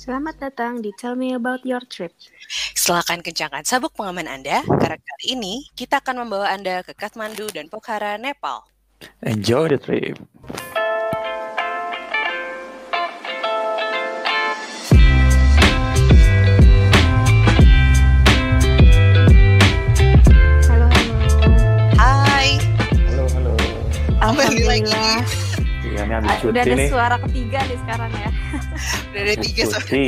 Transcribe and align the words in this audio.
Selamat 0.00 0.32
datang 0.40 0.80
di 0.80 0.96
Tell 0.96 1.12
Me 1.12 1.36
About 1.36 1.60
Your 1.60 1.84
Trip. 1.84 2.08
Silakan 2.72 3.20
kencangkan 3.20 3.68
sabuk 3.68 3.92
pengaman 3.92 4.24
Anda, 4.32 4.64
karena 4.64 4.96
kali 4.96 5.36
ini 5.36 5.68
kita 5.76 6.00
akan 6.00 6.24
membawa 6.24 6.56
Anda 6.56 6.80
ke 6.80 6.96
Kathmandu 6.96 7.52
dan 7.52 7.68
Pokhara, 7.68 8.16
Nepal. 8.16 8.64
Enjoy 9.20 9.68
the 9.68 9.76
trip. 9.76 10.16
Halo, 20.64 20.88
halo. 20.88 21.48
Hai, 22.00 22.56
Halo, 23.04 23.24
halo. 23.36 23.52
lagi. 23.52 24.16
Alhamdulillah. 24.24 25.49
Iya, 26.00 26.06
ini 26.06 26.14
habis 26.16 26.30
Ah, 26.30 26.38
cuti 26.38 26.48
Udah 26.48 26.62
ada 26.62 26.74
nih. 26.74 26.88
suara 26.88 27.16
ketiga 27.20 27.58
nih 27.60 27.78
sekarang 27.78 28.10
ya. 28.14 28.30
Udah 29.04 29.20
ada 29.20 29.34
tiga 29.38 29.62
cuti. 29.68 30.04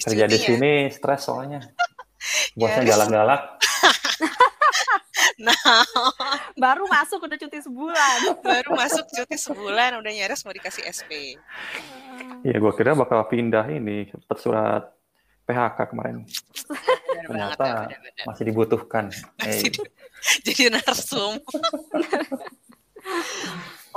Kerja 0.00 0.24
di 0.24 0.32
ya. 0.32 0.40
sini 0.42 0.72
stres 0.88 1.20
soalnya. 1.22 1.60
Bosnya 2.58 2.82
Yes. 2.82 2.88
galak-galak. 2.88 3.42
Nah, 5.38 5.60
Baru 6.62 6.84
masuk 6.86 7.20
udah 7.22 7.36
cuti 7.36 7.58
sebulan. 7.58 8.18
baru 8.48 8.70
masuk 8.74 9.04
cuti 9.06 9.36
sebulan, 9.36 9.96
udah 9.96 10.08
nyaris 10.10 10.40
mau 10.40 10.52
dikasih 10.52 10.84
SP. 10.86 11.36
Iya, 12.40 12.56
gua 12.56 12.72
kira 12.72 12.92
bakal 12.92 13.20
pindah 13.26 13.68
ini. 13.68 14.08
Surat 14.34 14.88
PHK 15.44 15.78
kemarin. 15.86 16.24
Benar 16.24 16.32
banget 17.04 17.24
Ternyata 17.26 17.60
ya, 17.60 17.76
benar-benar. 17.82 18.24
masih 18.24 18.44
dibutuhkan. 18.46 19.04
Masih 19.36 19.60
Eh, 19.62 19.70
di- 19.70 19.92
Jadi 20.46 20.62
narsum. 20.70 21.36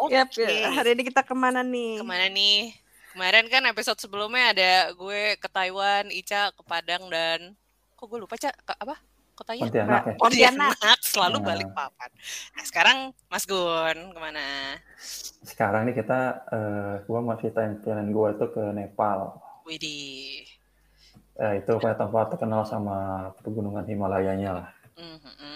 Oke. 0.04 0.20
Yap, 0.20 0.36
hari 0.76 1.00
ini 1.00 1.04
kita 1.08 1.24
ke 1.24 1.32
mana 1.32 1.64
nih? 1.64 2.04
Ke 2.04 2.06
mana 2.06 2.28
nih? 2.28 2.76
Kemarin 3.16 3.46
kan 3.48 3.64
episode 3.72 4.00
sebelumnya 4.04 4.52
ada 4.52 4.72
gue 4.92 5.40
ke 5.40 5.48
Taiwan, 5.48 6.12
Ica 6.12 6.52
ke 6.52 6.62
Padang 6.66 7.08
dan 7.08 7.56
kok 7.96 8.12
gue 8.12 8.20
lupa 8.20 8.36
Cak 8.36 8.52
ke 8.68 8.74
apa? 8.76 9.00
Kotanya? 9.34 9.64
Pontianak 9.66 10.04
ya. 10.04 10.16
Pontianak. 10.20 11.00
selalu 11.02 11.38
Nah. 11.40 11.46
balik 11.48 11.70
papan. 11.72 12.10
Nah, 12.54 12.64
sekarang 12.68 12.98
Mas 13.32 13.48
Gun 13.48 13.98
ke 14.12 14.20
mana? 14.20 14.78
Sekarang 15.42 15.88
nih 15.90 15.96
kita, 15.98 16.46
eh, 16.54 16.94
gua 17.10 17.20
mau 17.24 17.34
ceritain 17.40 17.82
perjalanan 17.82 18.14
gua 18.14 18.36
itu 18.36 18.46
ke 18.54 18.64
Nepal. 18.76 19.40
Widih. 19.66 20.46
Eh, 21.34 21.54
itu 21.66 21.74
kayak 21.82 21.98
tempat 21.98 22.30
terkenal 22.30 22.62
sama 22.62 23.30
pegunungan 23.42 23.88
Himalayanya 23.90 24.52
lah. 24.54 24.68
Mhm. 24.94 25.53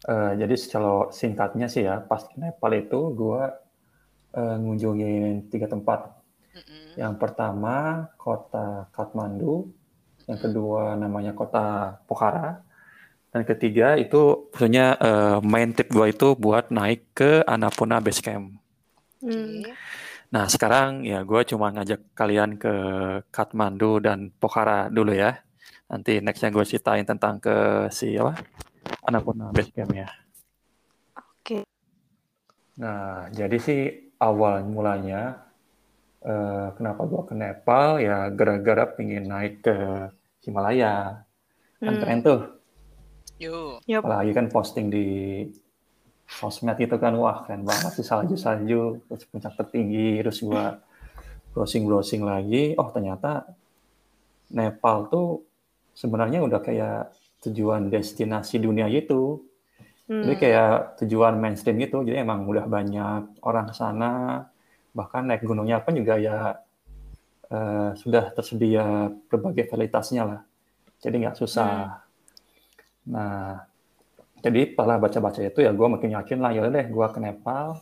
Eh, 0.00 0.32
jadi 0.40 0.54
kalau 0.72 1.12
singkatnya 1.12 1.68
sih 1.68 1.84
ya, 1.84 2.00
pas 2.00 2.24
ke 2.24 2.32
Nepal 2.40 2.72
itu 2.72 3.12
gua 3.12 3.52
eh, 4.32 4.56
ngunjungin 4.56 5.52
tiga 5.52 5.68
tempat. 5.68 6.08
Mhm. 6.56 6.96
Yang 6.96 7.14
pertama 7.20 8.08
kota 8.16 8.88
Kathmandu, 8.96 9.68
yang 10.24 10.40
kedua 10.40 10.96
namanya 10.96 11.36
kota 11.36 12.00
Pokhara, 12.08 12.64
dan 13.28 13.44
ketiga 13.44 14.00
itu 14.00 14.48
maksudnya 14.48 14.96
eh, 14.96 15.38
main 15.44 15.76
tip 15.76 15.92
gua 15.92 16.08
itu 16.08 16.32
buat 16.32 16.72
naik 16.72 17.12
ke 17.12 17.44
Annapurna 17.44 18.00
Base 18.00 18.24
Camp. 18.24 18.56
Hmm. 19.20 19.60
Oke. 19.60 19.72
Nah 20.32 20.46
sekarang 20.48 21.04
ya 21.04 21.20
gua 21.28 21.44
cuma 21.44 21.68
ngajak 21.76 22.16
kalian 22.16 22.56
ke 22.56 22.72
Kathmandu 23.28 24.00
dan 24.00 24.32
Pokhara 24.32 24.88
dulu 24.88 25.12
ya. 25.12 25.44
Nanti 25.90 26.22
nextnya 26.22 26.54
gue 26.54 26.62
ceritain 26.62 27.02
tentang 27.02 27.42
ke 27.42 27.90
si 27.90 28.14
apa 28.14 28.38
Annapurna 29.04 29.52
Base 29.52 29.72
Camp 29.72 29.92
ya. 29.92 30.08
Oke. 31.16 31.64
Nah, 32.80 33.28
jadi 33.32 33.56
sih 33.60 33.80
awal 34.20 34.64
mulanya 34.64 35.46
eh, 36.20 36.68
kenapa 36.76 37.08
gua 37.08 37.24
ke 37.24 37.32
Nepal 37.32 37.96
ya 38.04 38.28
gara-gara 38.28 38.84
pengen 38.92 39.24
naik 39.28 39.64
ke 39.64 39.76
Himalaya. 40.44 41.24
Kan 41.80 41.96
Hmm. 41.96 42.00
keren 42.04 42.20
tuh. 42.20 42.40
Yuk. 43.40 43.80
Yup. 43.88 44.04
Apalagi 44.04 44.36
kan 44.36 44.52
posting 44.52 44.92
di 44.92 45.08
sosmed 46.28 46.76
itu 46.76 46.94
kan 47.00 47.16
wah 47.16 47.42
keren 47.48 47.64
banget 47.64 47.90
sih 47.96 48.06
salju-salju 48.06 49.02
terus 49.08 49.24
puncak 49.26 49.56
tertinggi 49.56 50.20
terus 50.22 50.44
gua 50.44 50.78
browsing-browsing 51.50 52.22
lagi 52.22 52.78
oh 52.78 52.86
ternyata 52.94 53.50
Nepal 54.54 55.10
tuh 55.10 55.42
sebenarnya 55.96 56.38
udah 56.44 56.60
kayak 56.62 57.10
tujuan 57.44 57.88
destinasi 57.88 58.60
dunia 58.60 58.86
gitu. 58.92 59.44
Hmm. 60.10 60.26
Jadi 60.26 60.34
kayak 60.36 61.00
tujuan 61.04 61.38
mainstream 61.38 61.80
gitu. 61.80 62.02
Jadi 62.04 62.20
emang 62.20 62.44
udah 62.44 62.66
banyak 62.66 63.40
orang 63.44 63.70
ke 63.70 63.74
sana. 63.74 64.44
Bahkan 64.92 65.30
naik 65.30 65.46
gunungnya 65.46 65.80
pun 65.80 65.94
juga 65.96 66.18
ya 66.18 66.60
eh, 67.48 67.90
sudah 67.96 68.34
tersedia 68.34 69.08
berbagai 69.30 69.70
varietasnya 69.70 70.22
lah. 70.26 70.40
Jadi 71.00 71.14
nggak 71.24 71.38
susah. 71.38 72.04
Nah, 73.08 73.64
jadi 74.44 74.72
setelah 74.72 74.96
baca-baca 75.00 75.40
itu 75.40 75.60
ya 75.64 75.72
gue 75.72 75.88
makin 75.88 76.10
yakin 76.16 76.38
lah 76.40 76.52
ya 76.52 76.68
deh 76.68 76.86
gue 76.92 77.06
ke 77.12 77.18
Nepal. 77.20 77.80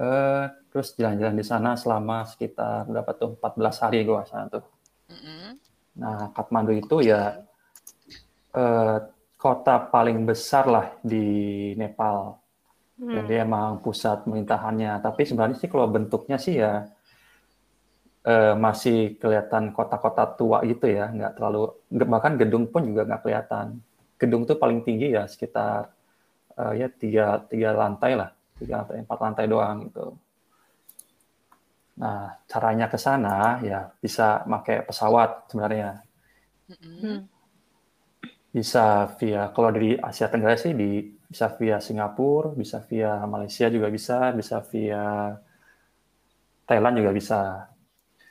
Eh, 0.00 0.44
terus 0.72 0.96
jalan-jalan 0.96 1.36
di 1.36 1.44
sana 1.44 1.76
selama 1.76 2.24
sekitar 2.24 2.88
berapa 2.88 3.12
tuh 3.12 3.36
14 3.36 3.76
hari 3.84 4.08
gue 4.08 4.20
sana 4.24 4.48
tuh. 4.48 4.64
Mhm. 5.12 5.48
Nah, 6.00 6.32
Kathmandu 6.32 6.72
itu 6.72 7.04
ya 7.04 7.44
eh, 8.54 8.96
kota 9.42 9.74
paling 9.92 10.18
besar 10.28 10.64
lah 10.74 10.86
di 11.02 11.26
Nepal. 11.80 12.18
Dan 12.94 13.24
Hmm. 13.24 13.28
dia 13.28 13.40
emang 13.42 13.82
pusat 13.82 14.22
pemerintahannya. 14.24 14.92
Tapi 15.02 15.22
sebenarnya 15.26 15.56
sih 15.58 15.66
kalau 15.72 15.86
bentuknya 15.90 16.38
sih 16.38 16.54
ya 16.62 16.86
eh, 18.32 18.54
masih 18.64 19.18
kelihatan 19.20 19.64
kota-kota 19.76 20.24
tua 20.38 20.58
gitu 20.70 20.86
ya. 20.86 21.10
Nggak 21.10 21.32
terlalu, 21.36 21.62
bahkan 22.12 22.34
gedung 22.40 22.64
pun 22.72 22.82
juga 22.88 23.02
nggak 23.08 23.22
kelihatan. 23.24 23.66
Gedung 24.20 24.42
tuh 24.48 24.56
paling 24.62 24.80
tinggi 24.86 25.08
ya 25.16 25.24
sekitar 25.26 25.90
eh, 26.60 26.72
ya 26.80 26.88
tiga, 27.02 27.26
tiga 27.50 27.70
lantai 27.74 28.12
lah. 28.20 28.30
Tiga 28.58 28.76
atau 28.86 28.94
empat 28.94 29.18
lantai 29.24 29.46
doang 29.50 29.76
gitu. 29.90 30.06
Nah, 32.02 32.40
caranya 32.50 32.86
ke 32.92 32.98
sana 33.06 33.60
ya 33.60 33.80
bisa 34.02 34.26
pakai 34.48 34.76
pesawat 34.88 35.30
sebenarnya. 35.52 35.90
Hmm. 36.68 37.28
Bisa 38.56 39.08
via, 39.18 39.42
kalau 39.54 39.70
dari 39.76 39.90
Asia 40.08 40.26
Tenggara 40.32 40.56
sih 40.64 40.72
di, 40.80 40.90
bisa 41.32 41.46
via 41.58 41.76
Singapura, 41.86 42.52
bisa 42.60 42.78
via 42.88 43.10
Malaysia 43.32 43.66
juga 43.74 43.88
bisa, 43.96 44.16
bisa 44.38 44.56
via 44.72 45.02
Thailand 46.68 46.94
juga 46.98 47.10
bisa. 47.18 47.38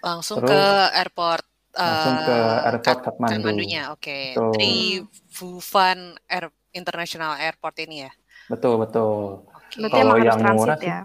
Langsung 0.01 0.39
Terus 0.39 0.49
ke 0.49 0.61
airport. 1.01 1.45
langsung 1.85 2.15
eh, 2.17 2.25
ke 2.25 2.35
airport 2.67 2.99
Kat- 2.99 3.03
Kathmandu. 3.05 3.49
Kathmandunya, 3.61 3.93
oke. 3.93 4.17
Betul. 4.33 4.53
Dari 4.53 4.99
Bhuvan 5.37 5.99
Air 6.27 6.45
International 6.73 7.37
Airport 7.39 7.75
ini 7.85 7.95
ya. 8.05 8.11
Betul, 8.51 8.73
betul. 8.83 9.47
Berarti 9.79 9.95
Kalau 9.95 10.15
yang 10.27 10.39
murah 10.51 10.79
ya. 10.91 10.99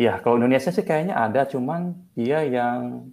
Iya, 0.00 0.10
kalau 0.22 0.34
Indonesia 0.38 0.70
sih 0.76 0.84
kayaknya 0.88 1.14
ada, 1.26 1.40
cuman 1.52 1.80
dia 2.18 2.38
yang 2.56 3.10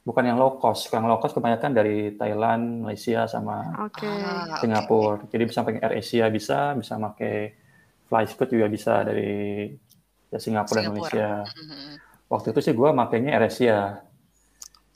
bukan 0.00 0.24
yang 0.24 0.38
low 0.40 0.56
cost. 0.56 0.88
Yang 0.88 1.04
low 1.06 1.18
cost 1.20 1.34
kebanyakan 1.36 1.70
dari 1.70 2.14
Thailand, 2.14 2.84
Malaysia, 2.84 3.24
sama 3.24 3.86
Oke. 3.86 4.08
Ah. 4.08 4.58
Singapura. 4.58 5.24
Jadi 5.28 5.42
bisa 5.44 5.60
pakai 5.60 5.80
Air 5.80 5.94
Asia 6.00 6.26
bisa, 6.28 6.72
bisa 6.74 6.96
pakai 6.96 7.54
Flyscoot 8.08 8.50
juga 8.50 8.66
bisa 8.66 9.04
dari 9.04 9.70
ya 10.30 10.38
Singapura, 10.38 10.80
dan. 10.82 10.90
Malaysia. 10.90 11.30
Mhm. 11.46 11.90
Waktu 12.30 12.46
itu 12.54 12.60
sih 12.62 12.74
gue 12.74 12.90
makainya 12.90 13.30
Air 13.34 13.46
Asia. 13.46 13.80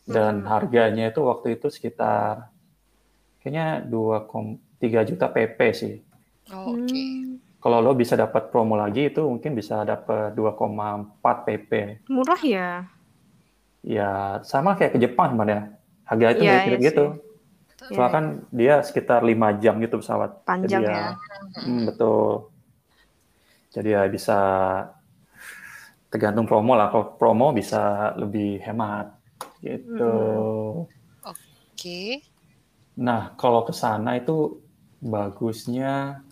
Dan 0.04 0.44
Hmm. 0.44 0.48
harganya 0.52 1.08
itu 1.08 1.24
waktu 1.24 1.56
itu 1.56 1.72
sekitar 1.72 2.52
kayaknya 3.40 3.80
2,3 3.80 5.00
juta 5.00 5.28
PP 5.28 5.58
sih. 5.72 5.96
Oh, 6.52 6.76
Oke. 6.76 6.92
Hmm. 6.92 7.40
Kalau 7.56 7.80
lo 7.80 7.96
bisa 7.96 8.12
dapat 8.12 8.52
promo 8.52 8.76
lagi 8.76 9.08
itu 9.08 9.24
mungkin 9.24 9.56
bisa 9.56 9.80
dapat 9.88 10.36
2,4 10.36 11.48
PP. 11.48 12.04
Murah 12.12 12.42
ya. 12.44 12.84
Ya 13.84 14.40
sama 14.48 14.74
kayak 14.78 14.96
ke 14.96 14.98
Jepang 15.04 15.36
sebenarnya. 15.36 15.76
Harga 16.08 16.26
itu 16.32 16.42
Iya, 16.44 16.54
mirip 16.64 16.80
iya 16.80 16.88
gitu. 16.88 17.04
Soalnya 17.92 18.12
kan 18.16 18.24
dia 18.52 18.74
sekitar 18.80 19.20
5 19.22 19.48
jam 19.62 19.74
gitu 19.84 20.00
pesawat. 20.00 20.30
Panjang 20.48 20.82
Jadi 20.82 20.88
ya. 20.88 21.04
Hmm, 21.64 21.80
betul. 21.88 22.48
Jadi 23.74 23.88
ya 23.96 24.02
bisa 24.08 24.36
tergantung 26.12 26.46
promo 26.46 26.72
lah. 26.78 26.88
Kalau 26.92 27.06
promo 27.18 27.50
bisa 27.50 28.14
lebih 28.16 28.62
hemat 28.62 29.06
gitu. 29.64 30.14
Oke. 31.24 32.22
Nah, 33.06 33.22
kalau 33.40 33.60
ke 33.68 33.74
sana 33.82 34.10
itu 34.20 34.36
bagusnya 35.12 36.22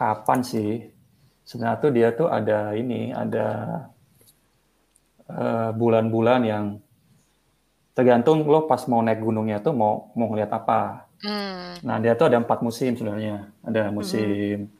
kapan 0.00 0.40
sih? 0.52 0.70
Sebenarnya 1.48 1.78
tuh 1.84 1.90
dia 1.96 2.08
tuh 2.20 2.28
ada 2.38 2.58
ini, 2.80 3.00
ada 3.22 3.46
eh, 5.30 5.70
bulan-bulan 5.74 6.40
yang 6.46 6.66
tergantung 7.94 8.46
lo 8.46 8.64
pas 8.70 8.80
mau 8.86 9.02
naik 9.02 9.20
gunungnya 9.20 9.60
tuh 9.60 9.74
mau 9.74 10.10
mau 10.16 10.26
ngeliat 10.30 10.50
apa. 10.50 11.06
Hmm. 11.20 11.76
Nah, 11.84 11.96
dia 12.00 12.16
tuh 12.16 12.32
ada 12.32 12.40
empat 12.40 12.64
musim 12.64 12.96
sebenarnya. 12.96 13.50
Ada 13.60 13.92
musim 13.92 14.70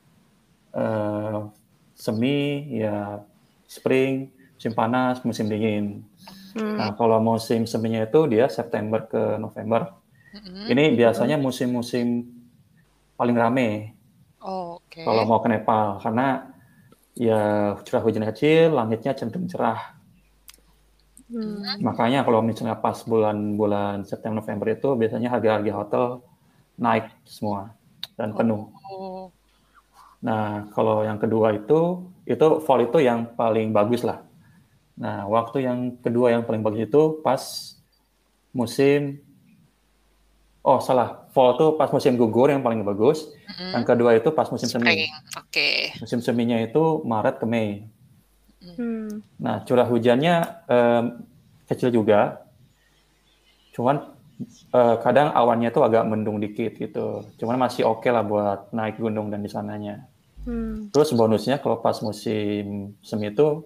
eh, 0.75 1.39
semi, 1.95 2.39
ya 2.81 3.21
spring, 3.69 4.31
musim 4.57 4.73
panas, 4.73 5.21
musim 5.27 5.47
dingin. 5.51 6.01
Hmm. 6.57 6.77
Nah, 6.79 6.91
kalau 6.97 7.19
musim 7.23 7.69
seminya 7.69 8.03
itu 8.07 8.27
dia 8.27 8.49
September 8.49 9.05
ke 9.07 9.37
November. 9.39 9.95
Mm-mm. 10.31 10.71
Ini 10.71 10.95
biasanya 10.95 11.37
musim-musim 11.37 12.23
paling 13.19 13.37
rame 13.37 14.01
Oh, 14.41 14.81
Oke. 14.81 15.05
kalau 15.05 15.29
mau 15.29 15.45
ke 15.45 15.53
Nepal 15.53 16.01
karena 16.01 16.49
ya 17.13 17.77
curah 17.85 18.03
hujan 18.03 18.25
kecil, 18.33 18.73
langitnya 18.73 19.13
cenderung 19.13 19.45
cerah. 19.53 20.00
Hmm. 21.31 21.79
Makanya 21.79 22.27
kalau 22.27 22.43
misalnya 22.43 22.75
pas 22.75 22.99
bulan-bulan 23.07 24.03
September 24.03 24.43
November 24.43 24.67
itu 24.75 24.89
biasanya 24.99 25.31
harga-harga 25.31 25.73
hotel 25.73 26.05
naik 26.75 27.07
semua 27.23 27.71
dan 28.19 28.35
penuh. 28.35 28.67
Oh. 28.91 29.31
Nah, 30.21 30.69
kalau 30.75 31.07
yang 31.07 31.23
kedua 31.23 31.55
itu 31.55 32.11
itu 32.27 32.47
fall 32.67 32.83
itu 32.83 32.99
yang 32.99 33.31
paling 33.39 33.71
bagus 33.71 34.03
lah. 34.03 34.27
Nah, 34.99 35.25
waktu 35.31 35.65
yang 35.65 35.97
kedua 36.03 36.35
yang 36.35 36.43
paling 36.43 36.67
bagus 36.67 36.91
itu 36.91 37.23
pas 37.23 37.41
musim 38.51 39.23
Oh, 40.61 40.77
salah. 40.77 41.25
Fall 41.33 41.57
itu 41.57 41.67
pas 41.81 41.89
musim 41.89 42.21
gugur 42.21 42.53
yang 42.53 42.61
paling 42.61 42.85
bagus. 42.85 43.33
Mm-mm. 43.49 43.81
Yang 43.81 43.85
kedua 43.89 44.11
itu 44.21 44.29
pas 44.29 44.45
musim 44.53 44.69
semi. 44.69 45.09
Oke. 45.41 45.97
Musim 45.97 46.21
seminya 46.21 46.61
itu 46.61 47.01
Maret 47.01 47.41
ke 47.41 47.47
Mei. 47.49 47.89
Hmm. 48.61 49.25
Nah, 49.41 49.65
curah 49.65 49.89
hujannya 49.89 50.35
em, 50.69 51.05
kecil 51.65 51.89
juga. 51.89 52.45
Cuman 53.73 54.13
eh, 54.73 54.97
kadang 55.01 55.33
awannya 55.33 55.73
tuh 55.73 55.85
agak 55.89 56.05
mendung 56.05 56.37
dikit 56.41 56.77
gitu. 56.77 57.25
Cuman 57.41 57.57
masih 57.57 57.89
oke 57.89 58.09
lah 58.13 58.21
buat 58.21 58.69
naik 58.77 59.01
gunung 59.01 59.33
dan 59.33 59.41
di 59.41 59.49
sananya. 59.49 60.05
Hmm. 60.45 60.89
Terus 60.93 61.13
bonusnya 61.13 61.61
kalau 61.61 61.81
pas 61.81 61.97
musim 62.01 62.97
semi 63.05 63.29
itu 63.33 63.65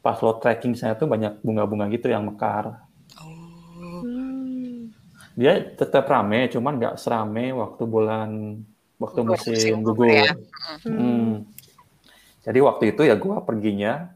pas 0.00 0.16
lo 0.20 0.36
trekking 0.40 0.72
saya 0.72 0.96
tuh 0.96 1.08
banyak 1.08 1.40
bunga-bunga 1.44 1.88
gitu 1.92 2.08
yang 2.08 2.24
mekar. 2.24 2.84
Oh. 3.20 4.00
Hmm. 4.00 4.92
Dia 5.36 5.60
tetap 5.76 6.08
rame, 6.08 6.48
cuman 6.52 6.76
nggak 6.76 6.96
serame 7.00 7.52
waktu 7.52 7.82
bulan 7.84 8.60
waktu 9.00 9.20
musim 9.24 9.56
musim 9.56 9.74
gugur 9.80 10.08
ya. 10.08 10.32
Hmm. 10.84 11.48
Jadi 12.50 12.58
waktu 12.66 12.84
itu 12.90 13.06
ya 13.06 13.14
gua 13.14 13.46
perginya 13.46 14.10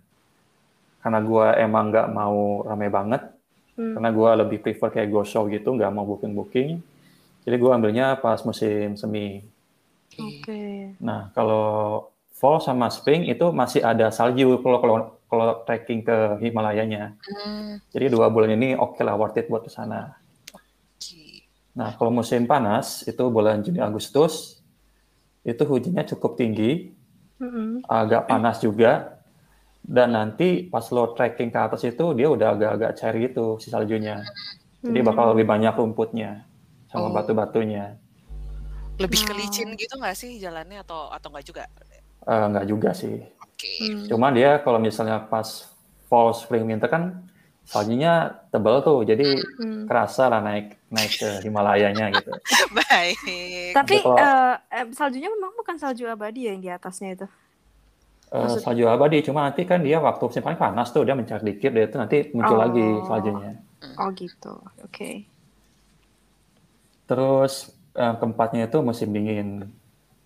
karena 0.98 1.22
gua 1.22 1.54
emang 1.54 1.94
nggak 1.94 2.10
mau 2.10 2.66
rame 2.66 2.90
banget, 2.90 3.22
Hmm. 3.78 3.94
karena 3.94 4.10
gua 4.10 4.31
lebih 4.34 4.58
prefer 4.58 4.90
kayak 4.90 5.10
go 5.14 5.22
show 5.22 5.46
gitu, 5.46 5.70
nggak 5.70 5.94
mau 5.94 6.02
booking-booking. 6.02 6.82
Jadi 7.46 7.56
gua 7.62 7.78
ambilnya 7.78 8.19
pas 8.19 8.42
musim 8.42 8.98
semi. 8.98 9.46
Oke. 10.19 10.94
Nah, 10.98 11.31
kalau 11.31 12.10
fall 12.34 12.58
sama 12.58 12.90
spring 12.90 13.31
itu 13.31 13.54
masih 13.54 13.86
ada 13.86 14.10
salju 14.10 14.58
kalau 14.58 14.78
kalau 14.82 14.96
kalau 15.31 15.46
trekking 15.62 16.02
ke 16.02 16.42
Himalayanya. 16.42 17.14
Hmm. 17.22 17.78
Jadi 17.94 18.10
dua 18.10 18.31
bulan 18.34 18.54
ini 18.58 18.75
oke 18.75 18.98
lah 19.02 19.14
worth 19.14 19.38
it 19.38 19.46
buat 19.46 19.62
ke 19.62 19.70
sana. 19.70 20.19
Oke. 20.50 21.46
Nah, 21.75 21.94
kalau 21.94 22.10
musim 22.10 22.46
panas 22.46 23.06
itu 23.06 23.22
bulan 23.31 23.62
Juni 23.62 23.78
Agustus 23.78 24.62
itu 25.42 25.62
hujannya 25.66 26.06
cukup 26.14 26.38
tinggi, 26.38 26.94
Hmm. 27.38 27.82
agak 27.86 28.31
panas 28.31 28.62
juga. 28.62 29.19
Dan 29.84 30.16
nanti 30.16 30.64
pas 30.64 30.88
lo 30.88 31.12
trekking 31.12 31.52
ke 31.52 31.60
atas 31.60 31.84
itu 31.84 32.16
dia 32.16 32.32
udah 32.32 32.56
agak-agak 32.56 32.90
cair 32.96 33.16
gitu 33.28 33.60
si 33.60 33.69
saljunya. 33.69 34.25
Jadi 34.81 35.00
Hmm. 35.00 35.08
bakal 35.12 35.36
lebih 35.36 35.44
banyak 35.44 35.76
rumputnya 35.76 36.48
sama 36.88 37.08
Oh. 37.08 37.12
batu-batunya. 37.12 38.00
Lebih 38.96 39.20
ke 39.28 39.32
Oh. 39.34 39.36
licin 39.36 39.69
gitu 39.76 40.00
nggak 40.00 40.16
sih 40.16 40.40
jalannya 40.40 40.81
atau 40.81 41.12
atau 41.12 41.28
nggak 41.28 41.44
juga? 41.44 41.64
Eh, 42.25 42.44
nggak 42.48 42.64
juga 42.64 42.90
sih. 42.96 43.20
Oke. 43.44 43.72
Hmm. 43.84 44.08
Cuman 44.08 44.32
dia 44.32 44.56
kalau 44.64 44.81
misalnya 44.81 45.20
pas 45.20 45.69
fall, 46.08 46.32
spring, 46.32 46.64
winter 46.64 46.88
kan 46.88 47.20
saljunya 47.64 48.12
tebal 48.49 48.81
tuh, 48.81 49.02
jadi 49.02 49.40
Hmm. 49.56 49.84
kerasa 49.84 50.28
lah 50.28 50.38
naik 50.38 50.76
naik 50.88 51.12
ke 51.14 51.28
Himalayanya 51.43 52.12
gitu. 52.12 52.31
Baik. 52.78 53.19
Tapi 53.72 53.96
Kalau- 53.99 54.19
eh, 54.19 54.55
eh, 54.70 54.84
saljunya 54.93 55.28
memang 55.28 55.52
bukan 55.55 55.76
salju 55.76 56.05
abadi 56.05 56.46
ya 56.46 56.50
yang 56.52 56.61
di 56.61 56.70
atasnya 56.70 57.14
itu. 57.14 57.26
Eh, 58.28 58.37
Maksud- 58.37 58.62
salju 58.62 58.84
abadi, 58.84 59.22
cuma 59.22 59.44
nanti 59.44 59.62
kan 59.62 59.78
dia 59.78 59.96
waktu 59.96 60.22
musim 60.22 60.40
paling 60.40 60.56
panas 60.56 60.90
tuh 60.90 61.02
dia 61.02 61.14
mencair 61.14 61.40
dikit, 61.40 61.70
dia 61.70 61.84
itu 61.84 61.96
nanti 61.96 62.16
muncul 62.31 62.56
Oh. 62.56 62.61
lagi 62.61 62.87
saljunya. 63.05 63.52
Oh 63.96 64.08
gitu. 64.10 64.55
Oke. 64.81 65.25
Terus 67.05 67.70
eh, 67.94 68.14
keempatnya 68.19 68.67
itu 68.67 68.78
musim 68.81 69.08
dingin. 69.08 69.70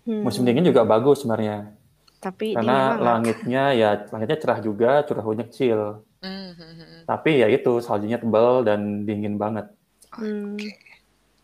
Hmm. 0.02 0.24
Musim 0.24 0.40
dingin 0.42 0.64
juga 0.64 0.82
bagus 0.82 1.20
sebenarnya, 1.20 1.68
Tapi 2.16 2.56
karena 2.56 2.96
langitnya 2.96 3.76
ya 3.76 4.08
langitnya 4.08 4.38
cerah 4.40 4.58
juga, 4.58 5.04
curah 5.04 5.20
hujan 5.20 5.44
kecil. 5.44 6.00
Hmm, 6.18 6.50
hmm, 6.50 6.72
hmm. 6.74 7.00
Tapi 7.06 7.30
ya 7.38 7.46
itu 7.46 7.78
saljunya 7.78 8.18
tebal 8.18 8.66
dan 8.66 9.06
dingin 9.06 9.38
banget. 9.38 9.70
Hmm. 10.14 10.58
Oke. 10.58 10.74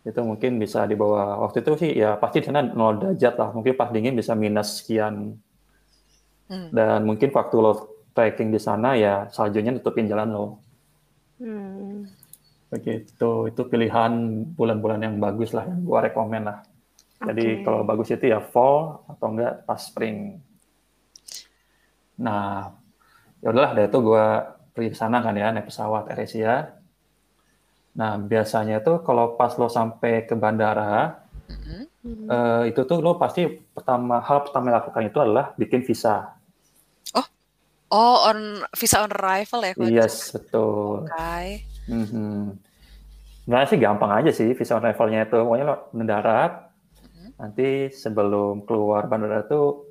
Itu 0.04 0.20
mungkin 0.20 0.60
bisa 0.60 0.84
di 0.84 0.98
bawah 0.98 1.40
waktu 1.48 1.64
itu 1.64 1.72
sih 1.80 1.90
ya 1.96 2.20
pasti 2.20 2.42
di 2.42 2.46
sana 2.50 2.66
0 2.66 3.00
derajat 3.00 3.34
lah. 3.38 3.48
Mungkin 3.54 3.74
pas 3.78 3.88
dingin 3.94 4.18
bisa 4.18 4.34
minus 4.34 4.82
sekian. 4.82 5.38
Hmm. 6.50 6.68
Dan 6.74 7.06
mungkin 7.06 7.30
waktu 7.30 7.56
lo 7.56 7.72
trekking 8.12 8.50
di 8.52 8.60
sana 8.60 8.98
ya 8.98 9.30
saljunya 9.30 9.72
nutupin 9.72 10.10
jalan 10.10 10.28
lo. 10.34 10.46
Hmm. 11.38 12.10
Begitu. 12.74 13.30
Itu 13.48 13.62
pilihan 13.70 14.12
bulan-bulan 14.58 15.00
yang 15.06 15.16
bagus 15.22 15.54
lah 15.54 15.70
yang 15.70 15.86
gua 15.86 16.02
rekomen 16.04 16.50
lah. 16.50 16.66
Jadi 17.24 17.64
kalau 17.64 17.86
bagus 17.86 18.12
itu 18.12 18.28
ya 18.28 18.42
fall 18.42 19.06
atau 19.08 19.26
enggak 19.32 19.64
pas 19.64 19.80
spring. 19.80 20.36
Nah, 22.20 22.76
ya 23.40 23.48
udahlah 23.48 23.72
dari 23.72 23.88
itu 23.88 23.98
gua 24.04 24.54
pergi 24.74 24.90
ke 24.92 24.98
sana 24.98 25.22
kan 25.22 25.38
ya 25.38 25.54
naik 25.54 25.70
pesawat 25.70 26.10
AirAsia. 26.10 26.74
Nah, 27.94 28.18
biasanya 28.18 28.82
tuh 28.82 29.06
kalau 29.06 29.38
pas 29.38 29.54
lo 29.54 29.70
sampai 29.70 30.26
ke 30.26 30.34
bandara 30.34 31.22
Hmm. 31.44 31.84
Hmm. 32.00 32.28
eh, 32.28 32.62
itu 32.72 32.80
tuh 32.88 33.04
lo 33.04 33.20
pasti 33.20 33.44
pertama 33.46 34.20
hal 34.24 34.48
pertama 34.48 34.72
yang 34.72 34.80
lakukan 34.80 35.04
itu 35.12 35.18
adalah 35.20 35.52
bikin 35.60 35.84
visa. 35.84 36.34
Oh, 37.94 38.26
on 38.26 38.64
visa 38.74 39.06
on 39.06 39.12
arrival 39.14 39.60
ya? 39.62 39.72
Yes, 39.78 40.34
betul. 40.34 41.06
Oke. 41.06 41.62
Mhm. 41.86 42.58
Sebenarnya 43.44 43.68
sih 43.70 43.78
gampang 43.78 44.10
aja 44.10 44.30
sih 44.34 44.50
visa 44.56 44.74
on 44.74 44.82
arrival-nya 44.82 45.30
itu. 45.30 45.36
Pokoknya 45.38 45.64
lo 45.68 45.76
mendarat, 45.94 46.74
nanti 47.38 47.94
sebelum 47.94 48.66
keluar 48.66 49.06
bandara 49.06 49.46
itu 49.46 49.86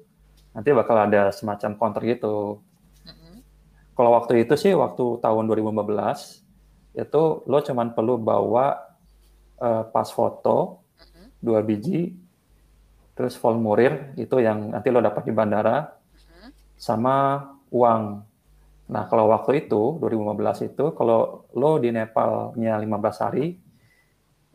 nanti 0.51 0.69
bakal 0.75 0.99
ada 0.99 1.31
semacam 1.31 1.79
counter 1.79 2.03
gitu. 2.03 2.59
Kalau 3.93 4.11
waktu 4.17 4.45
itu 4.45 4.57
sih 4.57 4.73
waktu 4.73 5.21
tahun 5.21 5.45
2015 5.45 6.97
itu 6.97 7.23
lo 7.45 7.57
cuman 7.61 7.93
perlu 7.93 8.17
bawa 8.17 8.77
eh, 9.61 9.83
pas 9.89 10.09
foto 10.09 10.81
dua 11.43 11.59
biji, 11.59 12.15
terus 13.13 13.35
formulir 13.35 14.15
itu 14.15 14.39
yang 14.39 14.71
nanti 14.71 14.87
lo 14.89 15.03
dapat 15.03 15.27
di 15.27 15.33
bandara, 15.35 15.91
sama 16.79 17.43
uang. 17.67 18.03
Nah 18.87 19.03
kalau 19.11 19.27
waktu 19.27 19.67
itu 19.67 19.99
2015 19.99 20.71
itu 20.71 20.85
kalau 20.95 21.43
lo 21.51 21.71
di 21.83 21.91
Nepalnya 21.91 22.79
15 22.79 23.23
hari 23.27 23.59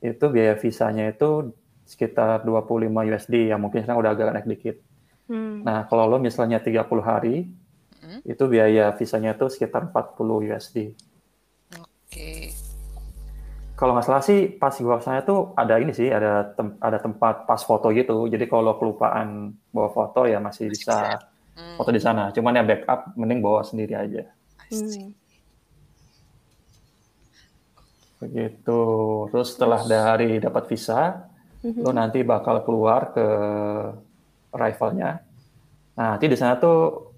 itu 0.00 0.24
biaya 0.30 0.54
visanya 0.56 1.10
itu 1.10 1.52
sekitar 1.88 2.44
25 2.44 2.84
USD 2.88 3.48
yang 3.48 3.64
mungkin 3.64 3.82
sekarang 3.82 4.00
udah 4.04 4.12
agak 4.12 4.32
naik 4.36 4.48
dikit. 4.48 4.76
Hmm. 5.28 5.64
Nah, 5.64 5.88
kalau 5.88 6.04
lo 6.04 6.16
misalnya 6.20 6.60
30 6.60 6.84
hari, 7.00 7.48
Hmm. 8.08 8.24
itu 8.24 8.44
biaya 8.48 8.96
visanya 8.96 9.36
itu 9.36 9.52
sekitar 9.52 9.92
40 9.92 10.40
USD. 10.40 10.96
Oke. 11.76 12.56
Kalau 13.76 13.92
nggak 13.92 14.06
salah 14.08 14.24
sih, 14.24 14.48
pas 14.48 14.72
gua 14.80 14.96
sana 15.04 15.20
tuh 15.20 15.52
ada 15.52 15.76
ini 15.76 15.92
sih, 15.92 16.08
ada 16.08 16.56
tem- 16.56 16.80
ada 16.80 16.96
tempat 16.98 17.44
pas 17.44 17.60
foto 17.60 17.92
gitu. 17.92 18.24
Jadi 18.32 18.48
kalau 18.48 18.80
kelupaan 18.80 19.52
bawa 19.70 19.92
foto 19.92 20.24
ya 20.24 20.40
masih 20.40 20.72
bisa 20.72 21.20
Hmm. 21.52 21.76
foto 21.76 21.92
di 21.92 22.00
sana. 22.00 22.32
Cuman 22.32 22.56
ya 22.56 22.64
backup, 22.64 23.12
mending 23.12 23.44
bawa 23.44 23.60
sendiri 23.60 23.92
aja. 23.92 24.24
Hmm. 24.72 25.12
Begitu. 28.18 28.80
Terus 29.30 29.48
setelah 29.54 29.84
dari 29.84 30.40
dapat 30.42 30.64
visa, 30.66 31.28
Mhm. 31.62 31.84
lo 31.84 31.90
nanti 31.92 32.24
bakal 32.24 32.64
keluar 32.66 33.12
ke 33.14 33.26
arrivalnya. 34.48 35.22
Nah, 35.94 36.16
nanti 36.16 36.26
di 36.26 36.34
sana 36.34 36.58
tuh 36.58 37.10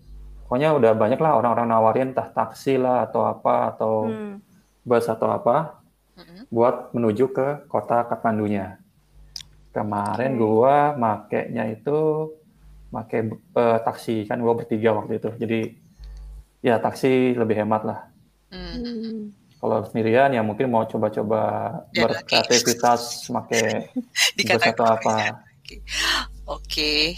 pokoknya 0.50 0.74
udah 0.74 0.92
banyak 0.98 1.22
lah 1.22 1.38
orang-orang 1.38 1.70
nawarin 1.70 2.10
entah 2.10 2.26
taksi 2.26 2.74
lah 2.74 3.06
atau 3.06 3.22
apa 3.22 3.54
atau 3.70 4.10
Hmm. 4.10 4.42
bus 4.82 5.06
atau 5.06 5.30
apa 5.30 5.78
Hmm. 6.18 6.42
buat 6.50 6.90
menuju 6.90 7.30
ke 7.30 7.70
kota 7.70 8.02
Kathmandunya. 8.02 8.82
Kemarin 9.70 10.34
Oke. 10.34 10.40
gua 10.42 10.76
makainya 10.98 11.70
itu 11.70 12.28
make 12.90 13.14
eh, 13.30 13.78
taksi 13.86 14.26
kan 14.26 14.42
gua 14.42 14.58
bertiga 14.58 14.90
waktu 14.90 15.22
itu. 15.22 15.30
Jadi 15.38 15.60
ya 16.60 16.82
taksi 16.82 17.38
lebih 17.38 17.62
hemat 17.62 17.86
lah. 17.86 18.00
Hmm. 18.50 19.30
Kalau 19.60 19.86
sendirian 19.86 20.34
ya 20.34 20.42
mungkin 20.42 20.66
mau 20.66 20.82
coba-coba 20.82 21.40
Ya, 21.94 22.04
berkreativitas 22.04 23.30
make 23.30 23.86
bus 24.36 24.62
atau 24.66 24.86
apa. 24.90 25.40
Oke. 26.50 27.14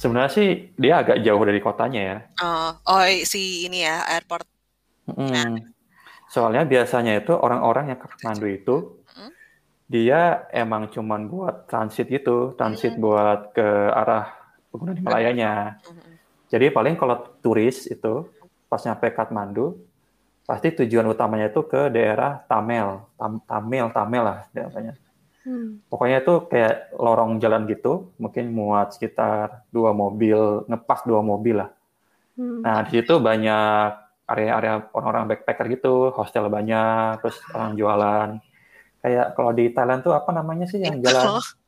Sebenarnya 0.00 0.32
sih 0.32 0.72
dia 0.80 1.04
agak 1.04 1.20
jauh 1.20 1.44
dari 1.44 1.60
kotanya 1.60 2.00
ya. 2.00 2.18
Oh, 2.40 2.72
oh, 2.88 3.04
si 3.28 3.68
ini 3.68 3.84
ya 3.84 4.00
airport. 4.16 4.48
Mm. 5.12 5.60
Soalnya 6.32 6.64
biasanya 6.64 7.20
itu 7.20 7.36
orang-orang 7.36 7.92
yang 7.92 8.00
ke 8.00 8.08
Kathmandu 8.08 8.48
itu 8.48 8.76
Mm. 9.12 9.30
dia 9.92 10.48
emang 10.56 10.88
cuman 10.88 11.28
buat 11.28 11.68
transit 11.68 12.08
gitu, 12.08 12.56
transit 12.56 12.96
Mm. 12.96 13.02
buat 13.04 13.40
ke 13.52 13.68
arah 13.92 14.32
Pegunungan 14.72 15.02
Himalayanya. 15.02 15.82
Mm-mm. 15.82 16.14
Jadi 16.48 16.66
paling 16.70 16.94
kalau 16.96 17.20
turis 17.42 17.90
itu 17.90 18.30
pas 18.70 18.80
nyampe 18.80 19.10
Kathmandu 19.12 19.82
pasti 20.48 20.70
tujuan 20.80 21.10
utamanya 21.10 21.50
itu 21.50 21.60
ke 21.66 21.90
daerah 21.92 22.40
Tamel, 22.46 23.02
Tam- 23.20 23.42
Tamel, 23.44 23.86
Tamel 23.92 24.22
lah 24.24 24.38
daerahnya. 24.54 24.94
Hmm. 24.94 25.09
Pokoknya 25.88 26.20
itu 26.20 26.34
kayak 26.52 26.92
lorong 26.94 27.40
jalan 27.40 27.64
gitu, 27.64 28.12
mungkin 28.20 28.52
muat 28.52 28.92
sekitar 28.92 29.64
dua 29.72 29.96
mobil, 29.96 30.68
ngepas 30.68 31.00
dua 31.08 31.24
mobil 31.24 31.64
lah. 31.64 31.70
Hmm. 32.36 32.60
Nah, 32.60 32.84
di 32.84 33.00
situ 33.00 33.16
banyak 33.16 33.88
area-area 34.30 34.84
orang-orang 34.92 35.34
backpacker 35.34 35.66
gitu, 35.72 36.12
hostel 36.12 36.46
banyak, 36.52 37.18
terus 37.24 37.40
orang 37.56 37.72
jualan. 37.74 38.28
Kayak 39.00 39.26
kalau 39.32 39.50
di 39.56 39.72
Thailand 39.72 40.04
tuh 40.04 40.12
apa 40.12 40.30
namanya 40.30 40.68
sih 40.68 40.76
yang 40.76 41.00
Itu. 41.00 41.08
jalan 41.08 41.40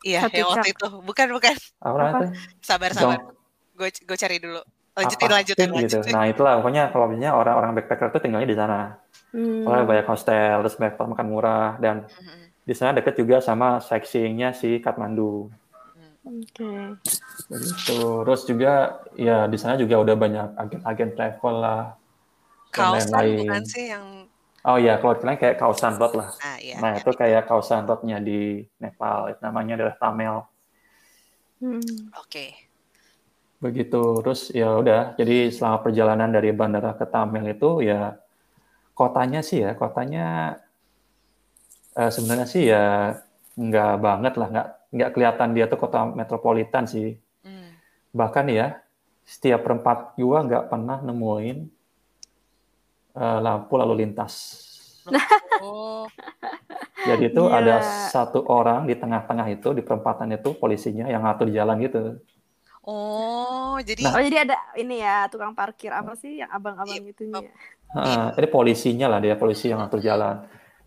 Iya, 0.00 0.26
yang 0.32 0.48
waktu 0.48 0.72
itu. 0.72 0.86
Bukan, 1.04 1.26
bukan. 1.30 1.54
apa 1.78 1.96
namanya 1.96 2.10
Apa? 2.10 2.20
tuh? 2.24 2.30
Sabar, 2.64 2.90
sabar. 2.96 3.20
Gue 3.76 3.88
gue 3.92 4.16
cari 4.18 4.36
dulu. 4.40 4.60
Lanjutin, 4.96 5.28
apa? 5.30 5.36
lanjutin, 5.38 5.68
gitu. 5.70 5.76
lanjutin. 5.76 6.12
Nah, 6.12 6.24
itulah 6.26 6.52
pokoknya 6.58 6.82
kalau 6.90 7.06
biasanya 7.08 7.30
orang-orang 7.36 7.70
backpacker 7.78 8.08
tuh 8.10 8.20
tinggalnya 8.20 8.48
di 8.50 8.58
sana. 8.58 8.98
Hmm. 9.30 9.62
Soalnya 9.62 9.86
banyak 9.86 10.06
hostel, 10.10 10.56
terus 10.66 10.74
banyak 10.74 10.94
tempat 10.98 11.08
makan 11.14 11.26
murah 11.30 11.70
dan 11.78 11.96
Mm-mm. 12.10 12.49
Di 12.70 12.74
sana 12.78 13.02
deket 13.02 13.18
juga 13.18 13.42
sama 13.42 13.82
sightseeing-nya 13.82 14.54
si 14.54 14.78
Kathmandu. 14.78 15.50
Oke. 16.22 16.94
Begitu. 17.50 17.98
Terus 18.22 18.42
juga 18.46 19.02
ya 19.18 19.50
di 19.50 19.58
sana 19.58 19.74
juga 19.74 19.98
udah 19.98 20.14
banyak 20.14 20.48
agen-agen 20.54 21.10
travel 21.18 21.54
lah. 21.58 21.82
Kaosan 22.70 23.42
bukan 23.42 23.64
sih 23.66 23.90
yang... 23.90 24.30
Oh 24.62 24.78
iya, 24.78 25.02
kalau 25.02 25.18
kalian 25.18 25.40
kayak 25.40 25.56
Kausan 25.58 25.98
Road 25.98 26.14
lah. 26.14 26.30
Ah, 26.44 26.60
iya. 26.60 26.76
Nah, 26.78 26.94
iya. 26.94 27.02
itu 27.02 27.10
kayak 27.16 27.48
Kausan 27.50 27.88
Road-nya 27.90 28.22
di 28.22 28.62
Nepal. 28.78 29.34
Itu 29.34 29.40
namanya 29.42 29.74
adalah 29.80 29.96
Tamel. 29.98 30.36
Hmm. 31.58 32.12
Oke. 32.22 32.54
Begitu. 33.58 34.20
Terus 34.22 34.52
ya 34.54 34.78
udah, 34.78 35.18
jadi 35.18 35.50
selama 35.50 35.82
perjalanan 35.82 36.30
dari 36.30 36.54
bandara 36.54 36.94
ke 36.94 37.08
Tamel 37.08 37.50
itu 37.50 37.82
ya 37.82 38.20
kotanya 38.92 39.40
sih 39.40 39.64
ya, 39.64 39.72
kotanya 39.74 40.60
eh, 41.96 42.10
sebenarnya 42.10 42.46
sih 42.46 42.62
ya 42.70 43.14
nggak 43.58 43.92
banget 44.00 44.34
lah, 44.40 44.48
nggak 44.52 44.68
nggak 44.90 45.10
kelihatan 45.14 45.50
dia 45.54 45.64
tuh 45.70 45.78
kota 45.78 46.06
metropolitan 46.06 46.84
sih. 46.86 47.18
Hmm. 47.44 47.70
Bahkan 48.14 48.46
ya, 48.50 48.78
setiap 49.26 49.62
perempat 49.66 50.18
gua 50.18 50.42
nggak 50.46 50.64
pernah 50.70 50.98
nemuin 51.02 51.58
eh, 53.16 53.38
lampu 53.42 53.74
lalu 53.78 53.94
lintas. 54.06 54.34
Oh, 55.60 56.08
Jadi 57.04 57.32
itu 57.32 57.42
Iya. 57.48 57.56
ada 57.60 57.76
satu 58.12 58.44
orang 58.48 58.88
di 58.88 58.96
tengah-tengah 58.96 59.46
itu 59.52 59.68
di 59.76 59.82
perempatan 59.84 60.32
itu 60.32 60.56
polisinya 60.56 61.04
yang 61.08 61.24
ngatur 61.24 61.48
jalan 61.52 61.76
gitu. 61.84 62.16
oh, 62.84 63.76
jadi 63.84 64.00
Nah. 64.04 64.12
Oh 64.16 64.22
jadi 64.24 64.36
ada 64.48 64.56
ini 64.76 65.04
ya 65.04 65.28
tukang 65.28 65.52
parkir 65.52 65.92
apa 65.92 66.12
sih 66.16 66.40
yang 66.40 66.48
abang-abang 66.48 67.04
itu 67.04 67.24
ya? 67.28 67.48
Heeh, 67.92 68.24
ini 68.38 68.46
polisinya 68.48 69.06
lah 69.10 69.18
dia 69.20 69.34
polisi 69.36 69.68
yang 69.68 69.82
ngatur 69.82 70.00
jalan. 70.00 70.36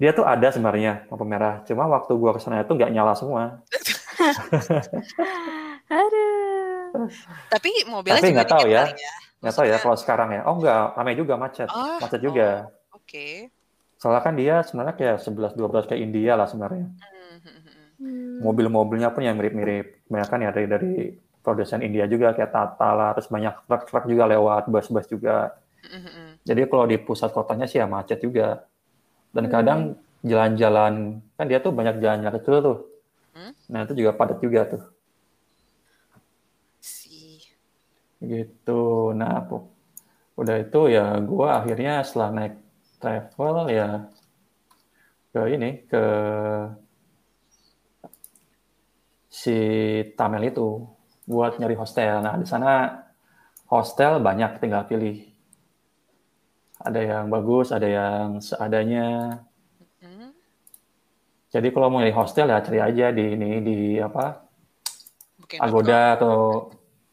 Dia 0.01 0.11
tuh 0.11 0.25
ada 0.25 0.49
sebenarnya 0.49 1.05
lampu 1.07 1.25
merah, 1.25 1.61
cuma 1.63 1.85
waktu 1.85 2.11
gua 2.17 2.33
ke 2.33 2.41
sana 2.41 2.65
itu 2.65 2.73
nggak 2.73 2.91
nyala 2.91 3.13
semua. 3.13 3.61
Aduh. 5.93 7.09
tapi 7.49 7.69
mobilnya 7.85 8.21
Tapi 8.21 8.29
juga 8.31 8.35
nggak 8.41 8.49
tahu 8.49 8.65
ya. 8.69 8.83
ya. 8.89 9.13
Nggak 9.43 9.55
tahu 9.59 9.65
ya 9.67 9.77
kalau 9.77 9.97
sekarang 9.99 10.29
ya. 10.31 10.41
Oh 10.47 10.55
nggak, 10.57 10.83
ramai 10.95 11.15
juga 11.19 11.33
macet, 11.35 11.67
Oh, 11.69 11.99
macet 11.99 12.21
juga. 12.23 12.71
Oke. 12.95 13.51
Soalnya 13.99 14.21
kan 14.23 14.33
dia 14.35 14.55
sebenarnya 14.63 14.95
kayak 14.95 15.17
11-12 15.23 15.87
kayak 15.87 16.01
India 16.01 16.33
lah 16.39 16.47
sebenarnya. 16.47 16.87
Hmm. 17.99 18.39
Mobil-mobilnya 18.43 19.11
pun 19.11 19.23
yang 19.23 19.39
mirip-mirip. 19.39 20.07
Kebanyakan 20.07 20.39
ya 20.43 20.49
dari 20.51 20.67
dari 20.67 20.93
produsen 21.43 21.83
India 21.83 22.07
juga 22.07 22.31
kayak 22.31 22.51
Tata 22.51 22.89
lah, 22.95 23.09
terus 23.15 23.27
banyak 23.27 23.67
truk-truk 23.67 24.07
juga 24.07 24.23
lewat, 24.31 24.71
bus-bus 24.71 25.07
juga. 25.11 25.51
Hmm, 25.83 26.07
hmm. 26.07 26.29
Jadi 26.47 26.61
kalau 26.67 26.85
di 26.87 26.97
pusat 26.99 27.35
kotanya 27.35 27.67
sih 27.67 27.83
ya 27.83 27.87
macet 27.87 28.23
juga. 28.23 28.63
Dan 29.35 29.45
Hmm. 29.45 29.53
kadang 29.53 29.79
jalan-jalan, 30.23 30.93
kan 31.35 31.45
dia 31.49 31.59
tuh 31.65 31.73
banyak 31.75 31.95
jalan-jalan 32.03 32.35
kecil 32.39 32.55
tuh. 32.67 32.77
Hmm? 33.33 33.53
Nah 33.71 33.79
itu 33.85 33.93
juga 33.99 34.11
padat 34.19 34.39
juga 34.45 34.61
tuh. 34.71 34.83
Si. 36.81 37.41
Gitu. 38.31 38.81
Nah, 39.19 39.35
pu- 39.47 39.69
udah 40.41 40.55
itu 40.65 40.79
ya 40.95 41.05
gua 41.29 41.47
akhirnya 41.59 41.93
setelah 42.07 42.29
naik 42.37 42.53
travel 43.01 43.55
ya 43.79 43.87
ke 45.33 45.41
ini, 45.55 45.69
ke 45.89 46.03
si 49.39 49.55
Tamel 50.17 50.43
itu 50.51 50.67
buat 51.27 51.57
nyari 51.59 51.75
hostel. 51.81 52.15
Nah, 52.25 52.35
di 52.41 52.47
sana 52.47 52.71
hostel 53.71 54.13
banyak 54.27 54.51
tinggal 54.61 54.83
pilih. 54.89 55.32
Ada 56.83 56.99
yang 56.99 57.25
bagus, 57.27 57.71
ada 57.71 57.87
yang 57.87 58.37
seadanya. 58.37 59.39
Hmm. 60.03 60.35
Jadi 61.47 61.71
kalau 61.71 61.87
mau 61.87 62.03
nyari 62.03 62.11
hostel 62.11 62.51
ya 62.51 62.59
cari 62.59 62.79
aja 62.79 63.07
di 63.09 63.23
ini 63.29 63.49
di 63.59 63.77
apa 63.97 64.43
Booking.com. 65.39 65.63
Agoda 65.63 66.01
atau 66.19 66.35